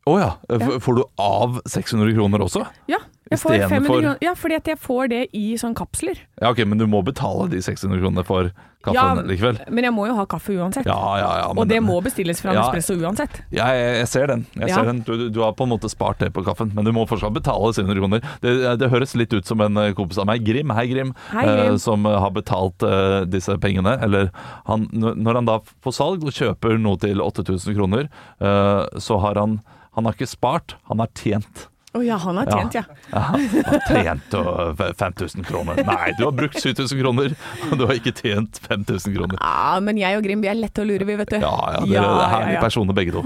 [0.06, 0.30] Å ja.
[0.52, 2.66] F- Får du av 600 kroner også?
[2.92, 2.98] Ja,
[3.30, 4.18] jeg får Istedenfor- 500 kroner.
[4.20, 6.18] Ja, fordi at jeg får det i sånn kapsler.
[6.42, 8.50] Ja, ok, Men du må betale de 600 kronene for
[8.84, 9.62] kaffen Ja, likevel.
[9.72, 10.84] Men jeg må jo ha kaffe uansett.
[10.84, 11.46] Ja, ja, ja.
[11.54, 12.66] men og det den- må bestilles fra Ja.
[12.68, 13.40] Nespresso uansett.
[13.50, 14.44] Ja, jeg, jeg ser den.
[14.60, 14.74] Jeg Ja.
[14.74, 15.00] ser den.
[15.00, 17.72] Du, du- har på en måte spart det på kaffen, men du må fortsatt betale
[17.72, 18.20] 700 kroner.
[18.42, 21.46] Det, det høres litt ut som en eh, kompis av meg, Grim, hei Grim, Hei,
[21.46, 21.72] Grim.
[21.72, 23.96] eh, som eh, har betalt eh, disse pengene.
[24.02, 24.30] Eller
[24.66, 29.36] han, når han da får salg og kjøper noe til 8000 kroner, eh, så har
[29.40, 29.62] han
[29.94, 31.68] Han har ikke spart, han har tjent.
[31.94, 32.82] Å ja, han har tjent, ja.
[33.12, 35.78] Ja, han har tjent øh, 5000 kroner.
[35.86, 37.36] Nei, du har brukt 7000 kroner,
[37.68, 39.38] og du har ikke tjent 5000 kroner.
[39.38, 41.38] Ja, men jeg og Grim, vi er lette å lure, vi, vet du.
[41.38, 43.22] Ja, ja, dere er herlige personer begge to.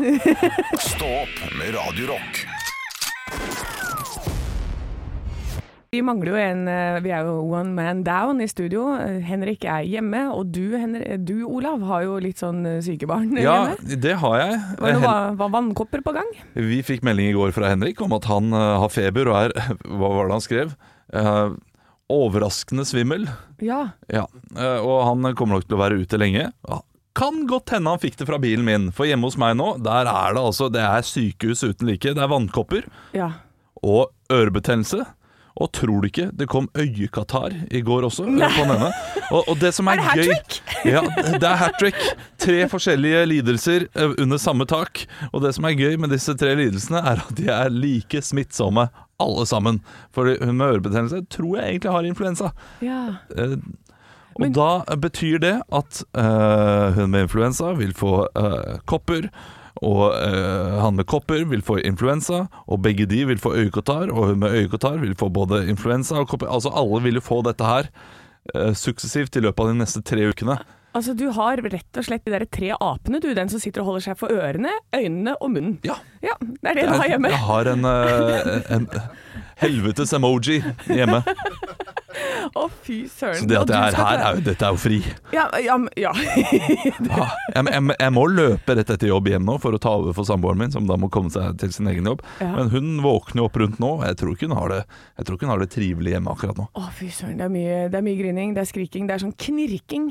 [0.84, 2.12] Stå opp med Radio
[5.88, 8.90] Vi mangler jo en eh, Vi er jo one man down i studio.
[9.00, 13.32] Eh, Henrik er hjemme, og du, Henrik, du Olav, har jo litt sånn eh, sykebarn
[13.40, 14.00] Ja, hjemme.
[14.04, 14.58] det har jeg.
[14.82, 16.28] Var noe, var vannkopper på gang?
[16.58, 19.56] Vi fikk melding i går fra Henrik om at han har feber og er
[19.98, 20.76] Hva var det han skrev?
[21.08, 21.56] Uh,
[22.12, 23.28] overraskende svimmel.
[23.64, 23.88] Ja.
[24.12, 26.48] Ja, Uh, og han kommer nok til å være ute lenge.
[26.50, 26.78] Ja.
[27.18, 30.08] Kan godt hende han fikk det fra bilen min, for hjemme hos meg nå, der
[30.08, 32.12] er det altså Det er sykehus uten like.
[32.14, 33.32] Det er vannkopper ja.
[33.80, 35.06] og ørebetennelse.
[35.58, 38.28] Og tror du ikke, det kom øyekatarr i går også.
[38.30, 38.90] På denne.
[39.34, 40.60] Og, og det som er, Er det hat gøy trick?
[40.94, 41.00] Ja,
[41.34, 41.98] det er hat trick.
[42.38, 45.02] Tre forskjellige lidelser eh, under samme tak.
[45.32, 48.86] Og det som er gøy med disse tre lidelsene, er at de er like smittsomme
[49.18, 49.80] alle sammen.
[50.14, 52.52] For hun med ørebetennelse tror jeg egentlig har influensa.
[52.84, 53.02] ja.
[53.36, 53.58] Eh,
[54.38, 59.26] og Men- da betyr det at eh, hun med influensa vil få eh, kopper,
[59.84, 64.32] og eh, han med kopper vil få influensa, og begge de vil få øyekatarr, og
[64.32, 66.50] hun med øyekatarr vil få både influensa og kopper.
[66.50, 67.90] Altså alle vil jo få dette her
[68.54, 70.58] eh, suksessivt i løpet av de neste tre ukene.
[70.96, 73.28] Altså, du har rett og slett de der tre apene, du.
[73.36, 75.76] Den som sitter og holder seg for ørene, øynene og munnen.
[75.86, 75.98] Ja.
[76.24, 77.30] Ja, det er det du har hjemme.
[77.30, 78.88] Jeg har en, eh, en
[79.60, 81.22] helvetes emoji hjemme.
[82.58, 83.40] Å, fy søren.
[83.42, 84.98] Så det at jeg er her, er jo, dette er jo fri.
[85.34, 86.12] Ja, ja, ja.
[86.16, 90.16] Ja, jeg, jeg, jeg må løpe rett etter jobb hjem nå for å ta over
[90.16, 92.22] for samboeren min, som da må komme seg til sin egen jobb.
[92.42, 92.50] Ja.
[92.56, 94.80] Men hun våkner jo opp rundt nå, og jeg tror ikke hun har det,
[95.20, 96.68] jeg tror ikke hun har det trivelig hjemme akkurat nå.
[96.78, 97.36] Å, fy søren.
[97.38, 100.10] Det er, mye, det er mye grining, det er skriking, det er sånn knirking.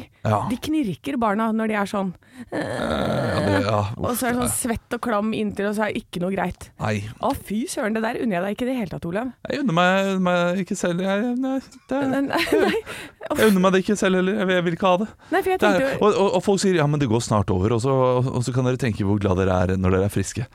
[0.51, 2.13] De knirker barna når de er sånn.
[2.51, 5.93] Ja, det, ja, Og så er det sånn svett og klam inntil, og så er
[5.95, 6.69] det ikke noe greit.
[6.81, 7.95] Nei, Å, fy søren.
[7.97, 9.31] Det der unner jeg deg ikke i det hele tatt, Olav.
[9.49, 11.01] jeg unner meg, meg ikke selv.
[11.07, 11.55] Jeg, nei,
[11.89, 11.96] det,
[13.37, 14.37] Jeg unner meg det ikke selv heller.
[14.39, 15.07] Jeg, vil- ikke ha det.
[15.67, 17.81] Nei, det er, og, og, og folk sier ja, men det går snart over, og
[17.83, 20.47] så, og så kan dere tenke hvor glad dere er når dere er friske.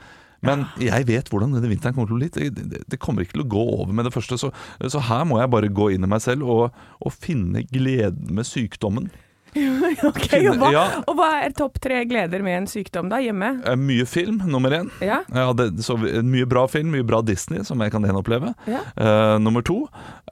[0.43, 2.27] Men jeg vet hvordan denne vinteren kommer til å bli.
[2.35, 4.35] Det, det, det kommer ikke til å gå over med det første.
[4.41, 4.49] Så,
[4.91, 8.43] så her må jeg bare gå inn i meg selv og, og finne gleden med
[8.49, 9.07] sykdommen.
[10.09, 10.83] Ok, og hva, Ja.
[11.07, 13.51] og hva er topp tre gleder med en sykdom da, hjemme?
[13.67, 14.89] Eh, Mye film, nummer én.
[15.03, 18.53] Ja, Ja, det, så mye bra film, mye bra Disney som jeg kan gjenoppleve.
[18.67, 19.83] ja, Uh, nummer to,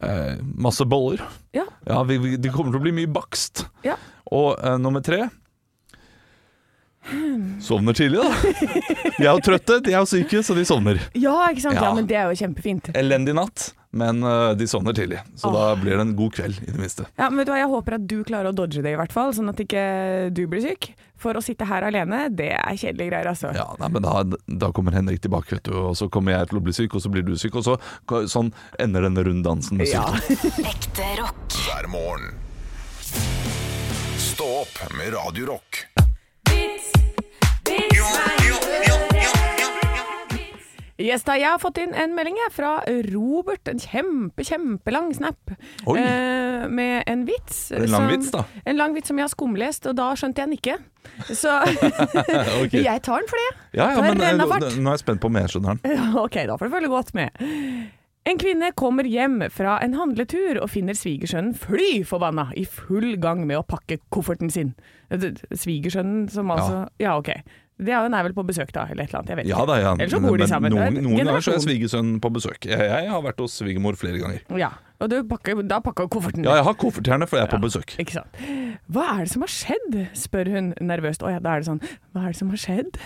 [0.04, 1.22] uh, masse boller.
[1.54, 1.64] ja.
[1.88, 3.66] Ja, vi, vi, Det kommer til å bli mye bakst.
[3.84, 3.96] Ja.
[4.32, 5.30] Og uh, nummer tre
[7.62, 8.30] Sovner tidlig, da.
[9.18, 11.00] De er jo trøtte, de er jo syke, så de sovner.
[11.26, 11.80] Ja, ikke sant?
[11.80, 11.88] Ja.
[11.90, 11.94] Ja.
[11.98, 12.92] men det er jo kjempefint.
[12.98, 15.20] Elendig natt, men eh, de sovner tidlig.
[15.36, 17.06] Så da blir det en god kveld, i det minste.
[17.20, 19.12] Ja, men vet du hva, Jeg håper at du klarer å dodge det, i hvert
[19.16, 19.84] fall, sånn at ikke
[20.36, 20.92] du blir syk.
[21.22, 23.52] For å sitte her alene, det er kjedelige greier, altså.
[23.54, 24.24] Ja, nei, men da,
[24.64, 27.04] da kommer Henrik tilbake, vet du, og så kommer jeg til å bli syk, og
[27.04, 27.78] så blir du syk, og så
[28.32, 28.50] sånn
[28.82, 30.08] ender denne runddansen med Ja.
[30.74, 31.60] Ekte rock.
[31.68, 32.32] hver morgen.
[34.32, 35.84] Stå opp med Radio Rock.
[41.02, 42.78] Yes, da, jeg har fått inn en melding fra
[43.12, 43.68] Robert.
[43.72, 47.72] En kjempe, kjempelang snap eh, med en vits.
[47.76, 48.44] En lang som- vits, da.
[48.66, 50.78] En lang vits som jeg har skumlest, og da skjønte jeg den ikke.
[51.34, 51.56] Så
[52.62, 52.84] okay.
[52.84, 53.50] jeg tar den for det.
[53.74, 56.06] Ja, ja, men det eh, nå er jeg spent på om jeg skjønner den.
[56.26, 57.44] Ok, da får du følge godt med.
[58.30, 63.48] En kvinne kommer hjem fra en handletur og finner svigersønnen fly forbanna i full gang
[63.50, 64.76] med å pakke kofferten sin.
[65.10, 67.34] Svigersønnen som altså Ja, ok.
[67.82, 69.32] Det er er vel på besøk da, eller et eller annet.
[69.34, 69.92] Jeg vet Ja da, ja.
[69.96, 70.74] Ellers så bor de sammen.
[70.76, 72.70] Noen, en noen ganger så er svigersønnen på besøk.
[72.70, 74.44] Jeg, jeg har vært hos svigermor flere ganger.
[74.60, 74.70] Ja,
[75.02, 76.46] og du pakker, da pakker kofferten.
[76.46, 77.96] Ja, jeg har koffertjerne, for jeg er på besøk.
[78.02, 78.42] Ikke sant.
[78.92, 79.98] Hva er det som har skjedd?
[80.18, 81.26] spør hun nervøst.
[81.26, 81.82] Å ja, da er det sånn.
[82.14, 83.00] Hva er det som har skjedd?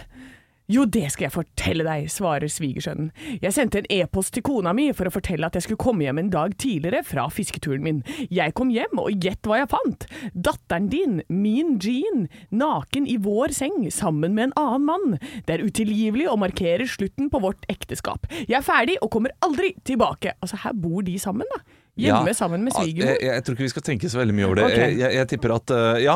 [0.66, 3.12] Jo, det skal jeg fortelle deg, svarer svigersønnen.
[3.38, 6.24] Jeg sendte en e-post til kona mi for å fortelle at jeg skulle komme hjem
[6.24, 8.00] en dag tidligere fra fisketuren min.
[8.34, 10.08] Jeg kom hjem, og gjett hva jeg fant?
[10.34, 15.18] Datteren din, min Jean, naken i vår seng sammen med en annen mann.
[15.46, 18.26] Det er utilgivelig og markerer slutten på vårt ekteskap.
[18.48, 20.34] Jeg er ferdig og kommer aldri tilbake.
[20.42, 21.62] Altså, her bor de sammen, da.
[21.96, 22.34] Hjemme Ja.
[22.36, 23.12] sammen med Ja, svigermor.
[23.16, 24.66] Jeg, jeg tror ikke vi skal tenke så veldig mye over det.
[24.68, 24.96] Okay.
[25.00, 26.16] Jeg, jeg, tipper at eh, ja,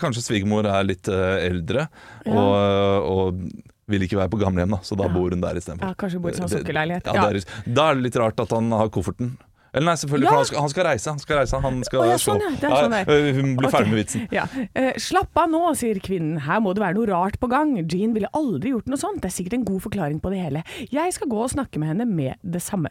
[0.00, 1.86] kanskje svigermor er litt eldre eldre
[2.30, 3.42] og, og
[3.90, 5.90] vil ikke være på gamlehjem, da, så da bor hun der istedenfor.
[5.90, 7.10] Ja, kanskje bor i sånn sokkelleilighet.
[7.10, 7.64] Ja, Ja.
[7.66, 9.34] Da er det litt rart at han har kofferten.
[9.72, 10.30] Eller nei, selvfølgelig, Ja.
[10.30, 11.10] for han skal, han skal reise.
[11.10, 12.50] Han skal reise, han skal oh, ja, sånn, ja.
[12.60, 13.76] Det er sånn ja, øh, hun blir okay.
[13.76, 14.24] ferdig med vitsen.
[14.34, 14.46] Ja.
[14.74, 16.40] Eh, slapp av nå, sier kvinnen.
[16.46, 17.76] Her må det være noe rart på gang.
[17.84, 19.22] Jean ville aldri gjort noe sånt.
[19.22, 20.64] Det er sikkert en god forklaring på det hele.
[20.90, 22.90] Jeg skal gå og snakke med henne med det samme.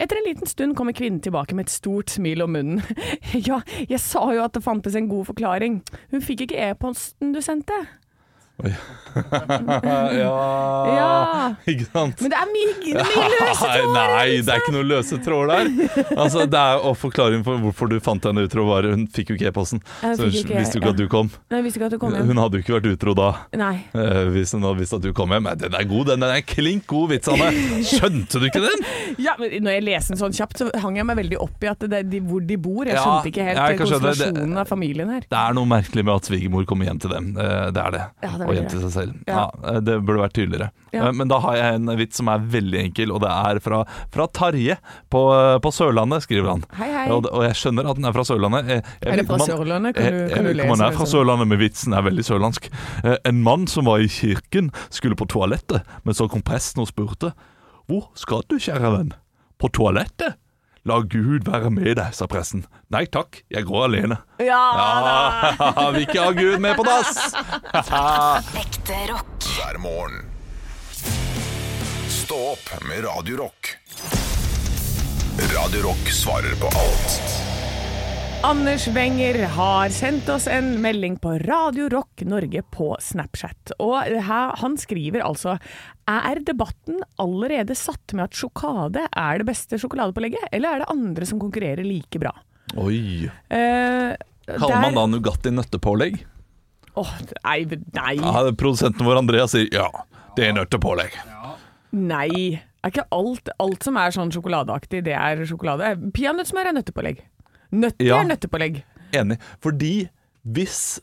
[0.00, 2.82] Etter en liten stund kommer kvinnen tilbake med et stort smil om munnen.
[3.42, 5.80] Ja, jeg sa jo at det fantes en god forklaring.
[6.12, 7.74] Hun fikk ikke e-posten du sendte.
[10.22, 10.32] ja.
[10.92, 11.54] Ja.
[11.68, 12.20] Ikke sant?
[12.22, 12.94] Men det er mye, mye
[13.32, 13.88] løse tråder!
[13.96, 15.66] nei, det er ikke noe løse tråder der.
[16.16, 19.38] Altså, det er å forklare for hvorfor du fant henne utro, var hun fikk jo
[19.38, 19.82] ikke e-posten.
[20.00, 20.94] Så hun ikke- visste jo ikke ja.
[20.94, 21.30] at du kom.
[21.52, 22.26] Nei, visste ikke at du kom hjem.
[22.30, 23.28] Hun hadde jo ikke vært utro da.
[23.58, 23.74] Nei.
[23.94, 25.42] eh, Hvis hun hadde visst at du kom hjem.
[25.48, 26.20] Men Den er god, den.
[26.24, 27.50] Den er klink god vits, Anne.
[27.88, 28.86] Skjønte du ikke den?
[29.22, 31.68] Ja, men når jeg leser den sånn kjapt, så hang jeg meg veldig opp i
[31.68, 32.86] at det er de, hvor de bor.
[32.88, 35.26] Jeg skjønte ikke helt ja, konstellasjonen av familien her.
[35.28, 37.32] Det er noe merkelig med at svigermor kommer hjem til dem.
[37.36, 38.02] Eh, Det er det.
[38.24, 39.12] Ja, det og hjem til seg selv.
[39.28, 39.34] Ja.
[39.36, 39.70] Ja.
[39.72, 40.70] eh, Det burde vært tydeligere.
[40.92, 41.06] Ja.
[41.08, 43.82] Eh, Men da har jeg en vits som er veldig enkel, og det er fra,
[44.12, 44.76] fra Tarje
[45.10, 46.64] på, eh, på Sørlandet, skriver han.
[46.80, 47.06] Hei, hei.
[47.14, 48.68] Og, og jeg skjønner at den er fra Sørlandet.
[48.72, 49.94] Jeg, jeg Er det fra Sørlandet?
[49.96, 51.06] Kan du, jeg du lese er fra?
[51.14, 52.68] Sørlandet, men vitsen er veldig sørlandsk.
[53.04, 56.88] Eh, En mann som var i kirken, skulle på toalettet, men så kom presten og
[56.90, 57.32] spurte
[57.88, 59.12] Hvor skal du, kjære venn?
[59.58, 60.34] På toalettet?
[60.84, 62.64] La Gud være med deg, sa presten.
[62.90, 64.16] Nei takk, jeg går alene.
[64.42, 67.12] Ja, Ja, vil ikke ha Gud med på dass!
[68.64, 69.46] Ekte rock.
[69.54, 70.26] hver morgen.
[72.10, 73.76] Stå opp med Radio Rock.
[75.54, 77.51] Radio Rock svarer på alt
[78.42, 83.70] Anders Wenger har sendt oss en melding på Radio Rock Norge på Snapchat.
[83.78, 85.54] Og her, han skriver altså
[86.10, 91.28] Er debatten allerede satt med at sjokade er det beste sjokoladepålegget, eller er det andre
[91.28, 92.34] som konkurrerer like bra?
[92.82, 93.28] Oi.
[93.52, 94.10] Eh,
[94.58, 96.18] Kaller man da Nugatti nøttepålegg?
[96.98, 97.12] Åh,
[97.46, 97.60] nei,
[97.94, 99.86] nei, Ja, Produsenten vår Andreas sier ja,
[100.36, 101.14] det er nøttepålegg.
[101.94, 102.58] nei.
[102.82, 105.92] Er ikke alt, alt som er sånn sjokoladeaktig, det er sjokolade?
[106.16, 107.20] Peanøttsmør er nøttepålegg.
[107.72, 108.20] Nøtter Ja.
[108.20, 108.82] er nøttepålegg.
[109.16, 109.38] Enig.
[109.64, 110.08] Fordi
[110.44, 111.00] hvis,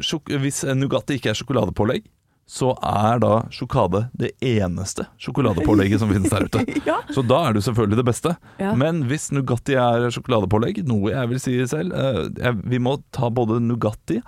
[0.00, 2.04] sjok hvis Nugatti ikke er sjokoladepålegg,
[2.50, 6.64] så er da sjokade det eneste sjokoladepålegget som finnes der ute.
[6.88, 6.96] Ja.
[7.14, 8.32] Så da er det selvfølgelig det beste.
[8.58, 8.72] Ja.
[8.74, 13.30] Men hvis Nugatti er sjokoladepålegg, noe jeg vil si selv eh, jeg, Vi må ta
[13.30, 14.18] både Nugatti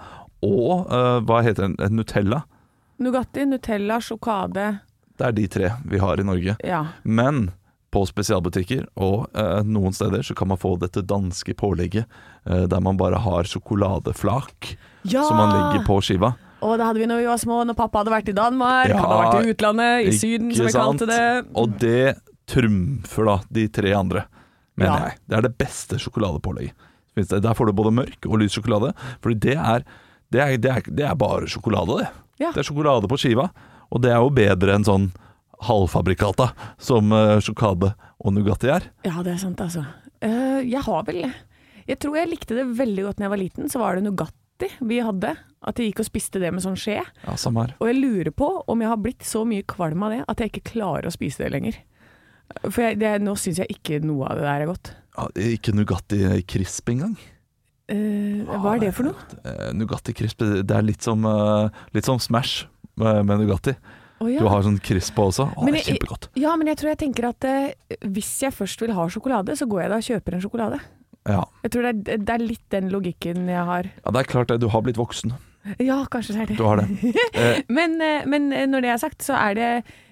[0.42, 2.44] og eh, hva heter den, Eh, Nutella.
[3.02, 4.68] Nugatti, Nutella, sjokade
[5.18, 6.54] Det er de tre vi har i Norge.
[6.62, 6.84] Ja.
[7.02, 7.48] Men
[7.92, 12.06] på spesialbutikker og eh, noen steder så kan man få dette danske pålegget
[12.48, 14.72] eh, der man bare har sjokoladeflak
[15.04, 15.24] Ja!
[15.26, 16.32] som man legger på skiva.
[16.62, 19.00] Og det hadde vi når vi var små, når pappa hadde vært i Danmark, Ja,
[19.02, 21.22] hadde vært i utlandet, i Syden som vi kalte det.
[21.58, 22.14] Og det
[22.46, 24.24] trumfer da de tre andre,
[24.78, 25.08] mener Ja.
[25.10, 25.18] jeg.
[25.28, 26.72] Det er det beste sjokoladepålegget.
[27.18, 29.58] Der får du både mørk og lys sjokolade, for det
[30.32, 32.08] det det det er bare sjokolade, det.
[32.38, 33.50] Det er sjokolade på skiva,
[33.92, 35.10] og det er jo bedre enn sånn
[35.66, 36.50] halvfabrikata
[36.82, 38.88] som eh, sjokade og Nugatti er.
[39.06, 39.84] Ja, det er sant, altså.
[40.22, 41.24] Eh, jeg har vel
[41.88, 43.70] Jeg tror jeg likte det veldig godt da jeg var liten.
[43.70, 45.34] Så var det Nugatti vi hadde.
[45.62, 47.00] At jeg gikk og spiste det med sånn skje.
[47.02, 47.74] Ja, samme her.
[47.78, 50.52] Og jeg lurer på om jeg har blitt så mye kvalm av det at jeg
[50.52, 51.78] ikke klarer å spise det lenger.
[52.66, 54.92] For jeg, det, nå syns jeg ikke noe av det der er godt.
[55.16, 57.16] Ja, ikke Nugatti Crisp engang.
[57.92, 59.40] Uh, hva er det for noe?
[59.44, 62.64] Eh, Nugatti Crisp, det er litt som, eh, litt som Smash
[62.96, 63.74] med Nugatti.
[64.22, 64.40] Å, ja.
[64.40, 65.48] Du har sånn crisp også.
[65.56, 66.28] Å, Men det er jeg- kjempegodt.
[66.38, 69.66] Ja, men jeg tror jeg tenker at eh, hvis jeg først vil ha sjokolade, så
[69.68, 70.80] går jeg da og kjøper en sjokolade.
[71.28, 71.44] Ja.
[71.62, 73.90] Jeg tror det er, det er litt den logikken jeg har.
[74.04, 74.60] ja, det er klart det.
[74.62, 75.34] Du har blitt voksen.
[75.78, 76.56] Ja, kanskje det er det.
[76.58, 76.88] Du har det.
[77.38, 79.68] Eh, Men, eh, men når det er sagt, så er det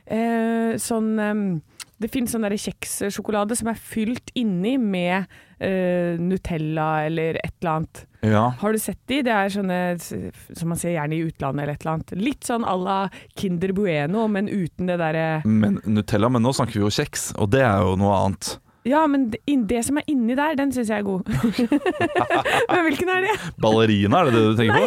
[0.06, 1.60] eh, sånn eh,
[2.00, 5.28] Det finnes sånn kjekssjokolade som er fylt inni med
[5.60, 8.02] uh, Nutella eller et eller annet.
[8.24, 8.46] ja.
[8.60, 9.20] Har du sett de?
[9.26, 12.16] Det er sånne som man ser gjerne i utlandet eller et eller annet.
[12.16, 12.98] Litt sånn à la
[13.36, 17.52] Kinder Bueno, men uten det derre Men Nutella, men nå snakker vi jo kjeks, og
[17.52, 18.56] det er jo noe annet.
[18.88, 19.38] Ja, men det,
[19.68, 21.28] det som er inni der, den syns jeg er god.
[22.72, 23.34] men hvilken er det?
[23.60, 24.86] Ballerina, er det det du tenker på?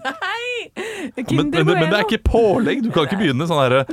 [0.00, 0.46] Nei!
[1.30, 2.82] Men, men, men det er ikke pålegg.
[2.82, 3.84] Du kan ikke begynne sånn herre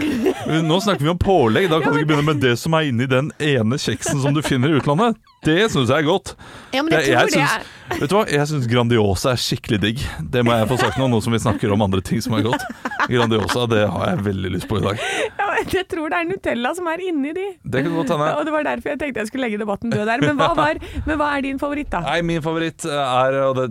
[0.65, 1.69] Nå snakker vi om pålegg.
[1.69, 4.41] Da kan du ikke begynne med det som er inni den ene kjeksen som du
[4.45, 5.19] finner i utlandet.
[5.48, 6.34] Det syns jeg er godt.
[6.76, 9.40] Ja, men jeg Jeg- jeg synes, det er Vet du hva, jeg syns Grandiosa er
[9.40, 10.02] skikkelig digg.
[10.30, 12.44] Det må jeg få sagt nå, nå som vi snakker om andre ting som er
[12.44, 12.64] godt.
[13.08, 15.00] Grandiosa, det har jeg veldig lyst på i dag.
[15.40, 17.46] ja, Jeg tror det er Nutella som er inni de.
[17.64, 18.28] Det kan godt hende.
[18.38, 20.20] Og det var derfor jeg tenkte jeg skulle legge debatten død der.
[20.26, 20.76] Men hva, var,
[21.08, 22.02] men hva er din favoritt, da?
[22.02, 23.70] Nei, min favoritt er, og det,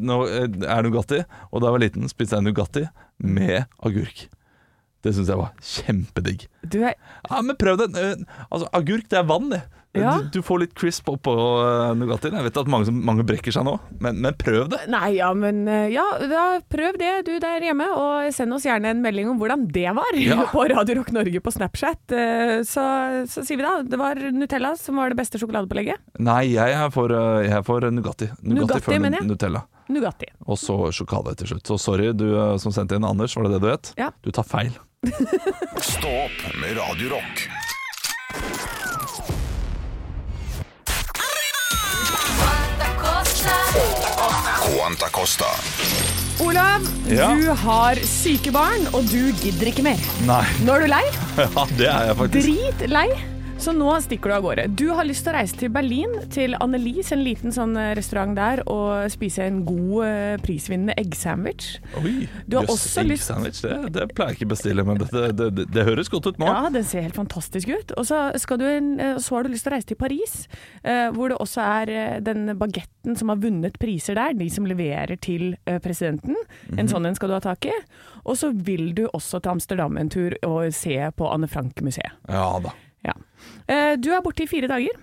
[0.64, 1.20] er Nugatti.
[1.52, 2.86] Og da jeg var liten, spiste jeg Nugatti
[3.20, 4.28] med agurk.
[5.04, 6.46] Det syns jeg var kjempedigg.
[6.66, 6.94] Du er
[7.30, 7.92] Ja, men prøv det.
[8.00, 9.62] Eh, Altså, agurk, det er vann, det.
[10.00, 10.16] Ja.
[10.22, 12.34] Du, du får litt crisp oppå uh, Nugattien.
[12.36, 14.82] Jeg vet at mange, mange brekker seg nå, men, men prøv det.
[14.92, 18.92] Nei, ja, men eh, ja, da prøv det du der hjemme, og send oss gjerne
[18.94, 20.42] en melding om hvordan det var Ja.
[20.52, 22.12] på Radio Rock Norge på Snapchat.
[22.16, 22.82] Eh, Så,
[23.30, 26.02] så sier vi da, det var Nutella som var det beste sjokoladepålegget.
[26.24, 28.28] Nei, jeg er for, jeg er for Nugatti.
[28.42, 29.30] Nugatti, før mener jeg.
[29.30, 29.64] Nutella.
[29.92, 30.26] Nugatti.
[30.50, 31.68] Og så sjokolade til slutt.
[31.70, 32.26] Så sorry, du
[32.58, 33.92] som sendte inn Anders, var det det du het?
[34.00, 34.10] Ja.
[34.26, 34.72] Du tar feil.
[35.92, 37.46] Stå opp med Radio Rock.
[44.66, 45.46] Quanta Costa.
[46.42, 47.28] Olav, Ja.
[47.34, 50.00] du har syke barn, og du gidder ikke mer.
[50.26, 51.04] Nei, Nå er du lei.
[51.38, 52.50] ja, det er jeg faktisk.
[52.50, 53.06] Dritlei.
[53.58, 54.64] Så nå stikker du av gårde.
[54.78, 58.36] Du har lyst til å reise til Berlin, til Annelies, en liten sånn eh, restaurant
[58.36, 61.78] der, og spise en god eh, prisvinnende eggsandwich.
[61.98, 64.84] Oi, Du har jøss, også egg lyst- sandwich, det, det pleier jeg ikke å bestille,
[64.86, 66.46] men det, det, det høres godt ut nå.
[66.46, 67.96] Ja, den ser helt fantastisk ut.
[67.98, 68.20] Og så,
[68.68, 70.36] en, eh, så har du lyst til å reise til Paris,
[71.16, 75.56] hvor det også er den bagetten som har vunnet priser der, de som leverer til
[75.64, 75.82] presidenten.
[75.86, 76.36] presidenten.
[76.70, 77.74] mm En sånn en skal du ha tak i.
[78.26, 82.12] Og så vil du også til Amsterdam en tur og se på Anne Frank-museet.
[82.28, 82.72] Ja da.
[83.06, 83.14] Ja.
[83.68, 84.98] Eh, Du er borte i fire dager.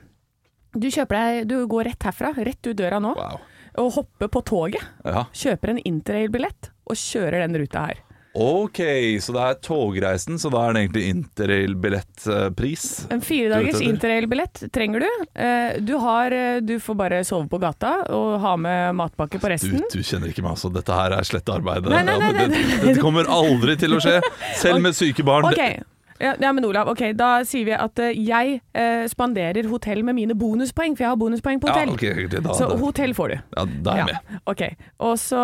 [0.74, 3.40] Du deg, du går rett herfra, rett ut døra nå, Wow.
[3.78, 4.82] og hopper på toget.
[5.06, 5.26] Ja.
[5.34, 8.02] Kjøper en interrail-billett og kjører den ruta her.
[8.34, 8.80] Ok,
[9.22, 12.86] så det er togreisen, så da er det egentlig interrail-billettpris.
[13.14, 15.26] En fire dagers Du interrail-billett trenger du.
[15.40, 19.50] Eh, Du, har, eh, du får bare sove på gata og ha med matpakke på
[19.54, 19.84] resten.
[19.92, 20.74] du kjenner ikke meg, altså.
[20.74, 21.86] Dette her er slett arbeid.
[21.90, 22.32] Nei, nei, nei.
[22.48, 24.20] Dette, dette kommer aldri til å skje.
[24.56, 25.46] Selv med syke barn.
[25.54, 25.84] Ok,
[26.22, 30.16] ja, ja, men Olav, ok, da sier vi at eh, jeg eh, spanderer hotell med
[30.16, 31.94] mine bonuspoeng, for jeg har bonuspoeng på Ja, hotell.
[31.94, 33.36] ok, ok, da, Så da, hotell får du.
[33.58, 34.40] ja, da er jeg med.
[34.54, 34.64] Ok,
[35.00, 35.42] og så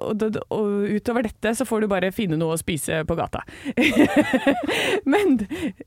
[0.00, 3.42] og, og, og utover dette så får du bare finne noe å spise på gata.
[5.10, 5.38] Men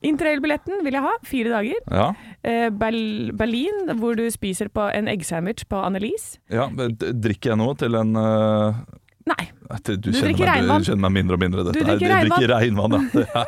[0.04, 1.84] interrail-billetten vil jeg ha, fire dager.
[1.92, 2.12] Ja,
[2.44, 6.42] Eh, Bel Berlin, hvor du spiser på en eggsandwich på Annelise.
[6.52, 8.82] ja, men d- drikker jeg noe til en øh,
[9.26, 9.46] Nei,
[9.84, 10.84] Du, Du drikker meg, regnvann.
[10.84, 11.64] du kjenner meg mindre og mindre.
[11.64, 12.96] Dette Du drikker Jeg drikker regnvann.
[13.16, 13.44] Ja.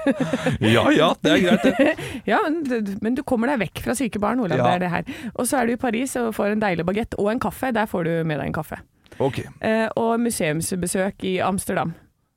[0.69, 1.89] Ja ja, det er greit, det.
[2.31, 4.57] ja, men, du- men du kommer deg vekk fra syke barn, Olav.
[4.57, 4.63] Ja.
[4.63, 5.29] Det er det her.
[5.35, 7.73] Og så er du i Paris og får en deilig bagett og en kaffe.
[7.75, 8.79] Der får du med deg en kaffe.
[9.19, 9.45] Okay.
[9.63, 11.93] Eh, og museumsbesøk i Amsterdam.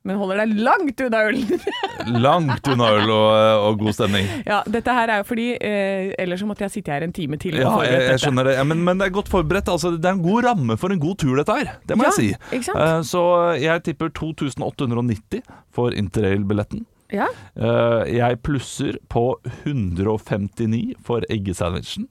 [0.09, 1.39] Men holder deg langt unna øl!
[2.25, 4.25] Langt unna øl og, øh, og god stemning.
[4.47, 7.37] ja, dette her er jo fordi eh, Ellers så måtte jeg sitte her en time
[7.41, 8.55] til Ja, jeg, jeg skjønner det.
[8.57, 9.69] Ja, men, men det er godt forberedt.
[9.69, 11.75] Altså, det er en god ramme for en god tur, dette her.
[11.87, 12.69] Det må Ja, jeg si.
[12.73, 13.23] Eh, Så
[13.61, 15.43] jeg tipper 2890
[15.75, 16.85] for interrail-billetten.
[17.13, 17.25] Ja,
[17.59, 22.05] Uh, Jeg plusser på 159 for eggesandwichen.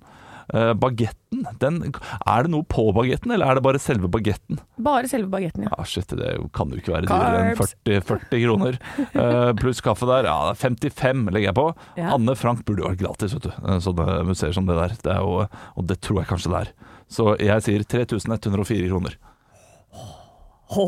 [0.48, 4.60] Uh, bagetten, den, er det noe på bagetten, eller er det bare selve bagetten?
[4.80, 5.72] bare selve bagetten, ja.
[5.76, 8.78] Ah, shit, det kan jo ikke være dyrere enn 40, 40 kroner.
[9.12, 11.66] Uh, pluss kaffe der, ja, 55 legger jeg på.
[12.00, 12.14] Ja.
[12.16, 13.52] Anne Frank burde jo vært gratis, vet du.
[13.60, 14.96] Eh, Sånne museer som det der.
[15.04, 16.72] Det jo, og det tror jeg kanskje det er.
[17.12, 19.18] Så jeg sier 3104 kroner.
[20.68, 20.84] Hå,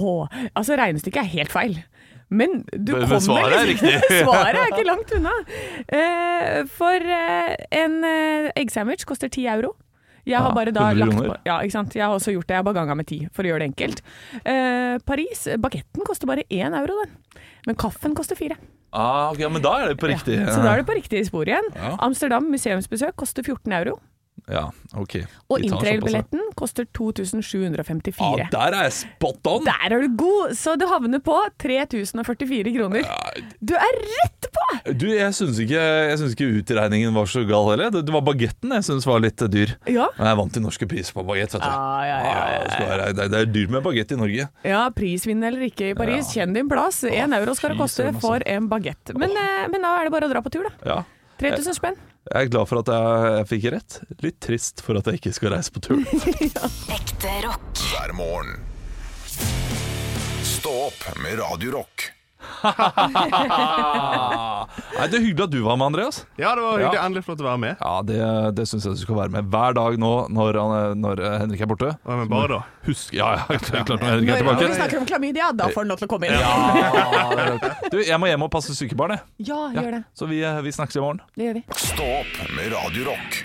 [0.52, 1.78] altså regnestykket er helt feil.
[2.30, 3.92] Men du Men- kommer svaret er riktig.
[4.24, 5.36] svaret er ikke langt unna.
[5.90, 9.74] Uh, for uh, en uh, eggsandwich koster 10 euro.
[10.28, 11.94] Jeg har bare da lagt på Ja, ikke sant.
[11.96, 12.54] Jeg har også gjort det.
[12.54, 14.02] Jeg har bare ganga med 10 for å gjøre det enkelt.
[14.44, 17.40] Uh, Paris, bagetten koster bare 1 euro, den.
[17.66, 18.58] Men kaffen koster 4.
[18.92, 20.36] Ah, okay, men da er det på riktig.
[20.38, 21.66] Ja, så da er det på riktig spor igjen.
[21.76, 21.94] Ja.
[22.02, 23.98] Amsterdam museumsbesøk koster 14 euro.
[24.50, 24.64] Ja,
[24.96, 25.16] ok.
[25.50, 28.38] Og interrail-billetten koster 2754.
[28.40, 29.66] Ja, der er jeg spot on!
[29.66, 33.06] Der er du god, så du havner på 3044 kroner.
[33.60, 34.66] Du er rett på!
[34.96, 35.82] Du, jeg syns ikke,
[36.30, 37.92] ikke utregningen var så gal heller.
[37.94, 39.76] Det, det var bagetten jeg syns var litt dyr.
[39.90, 40.08] Ja.
[40.16, 41.68] Men jeg er vant til norske priser på bagett, vet du.
[41.68, 44.50] Ja, ja, ja, ja, det, det, det er dyrt med bagett i Norge.
[44.66, 47.02] Ja, prisvinn eller ikke i Paris, kjenn din plass.
[47.06, 48.24] Én euro skal det koste altså.
[48.24, 49.14] for en bagett.
[49.16, 50.76] Men, eh, men da er det bare å dra på tur, da.
[50.86, 51.00] Ja.
[51.40, 51.98] 3000 spenn.
[52.30, 53.98] Jeg er glad for at jeg, jeg fikk rett.
[54.24, 56.02] Litt trist for at jeg ikke skal reise på tur.
[56.98, 57.84] Ekte rock.
[57.90, 58.58] hver morgen.
[60.44, 62.10] Stå opp med Radio Rock.
[64.96, 66.20] Nei, Det er hyggelig at du var med, Andreas.
[66.40, 66.98] Ja, det var hyggelig.
[66.98, 67.04] Ja.
[67.06, 67.76] Endelig flott å være med.
[67.80, 68.18] Ja, Det,
[68.58, 71.70] det syns jeg du skal være med hver dag nå når, han- når Henrik er
[71.70, 71.90] borte.
[72.06, 72.60] Ja, men bare da.
[72.86, 74.60] Husk Ja, ja, klart når Henrik er tilbake.
[74.62, 76.36] Når vi snakker om klamydia, da får han lov til å komme inn.
[76.40, 76.50] Ja,
[77.92, 79.22] du, jeg må hjem og passe sykebarn, jeg.
[79.52, 80.02] Ja, gjør det.
[80.16, 81.20] Så vi, vi snakkes i morgen.
[81.36, 81.64] Det gjør vi.
[81.88, 83.42] Stå opp med Radio Rock.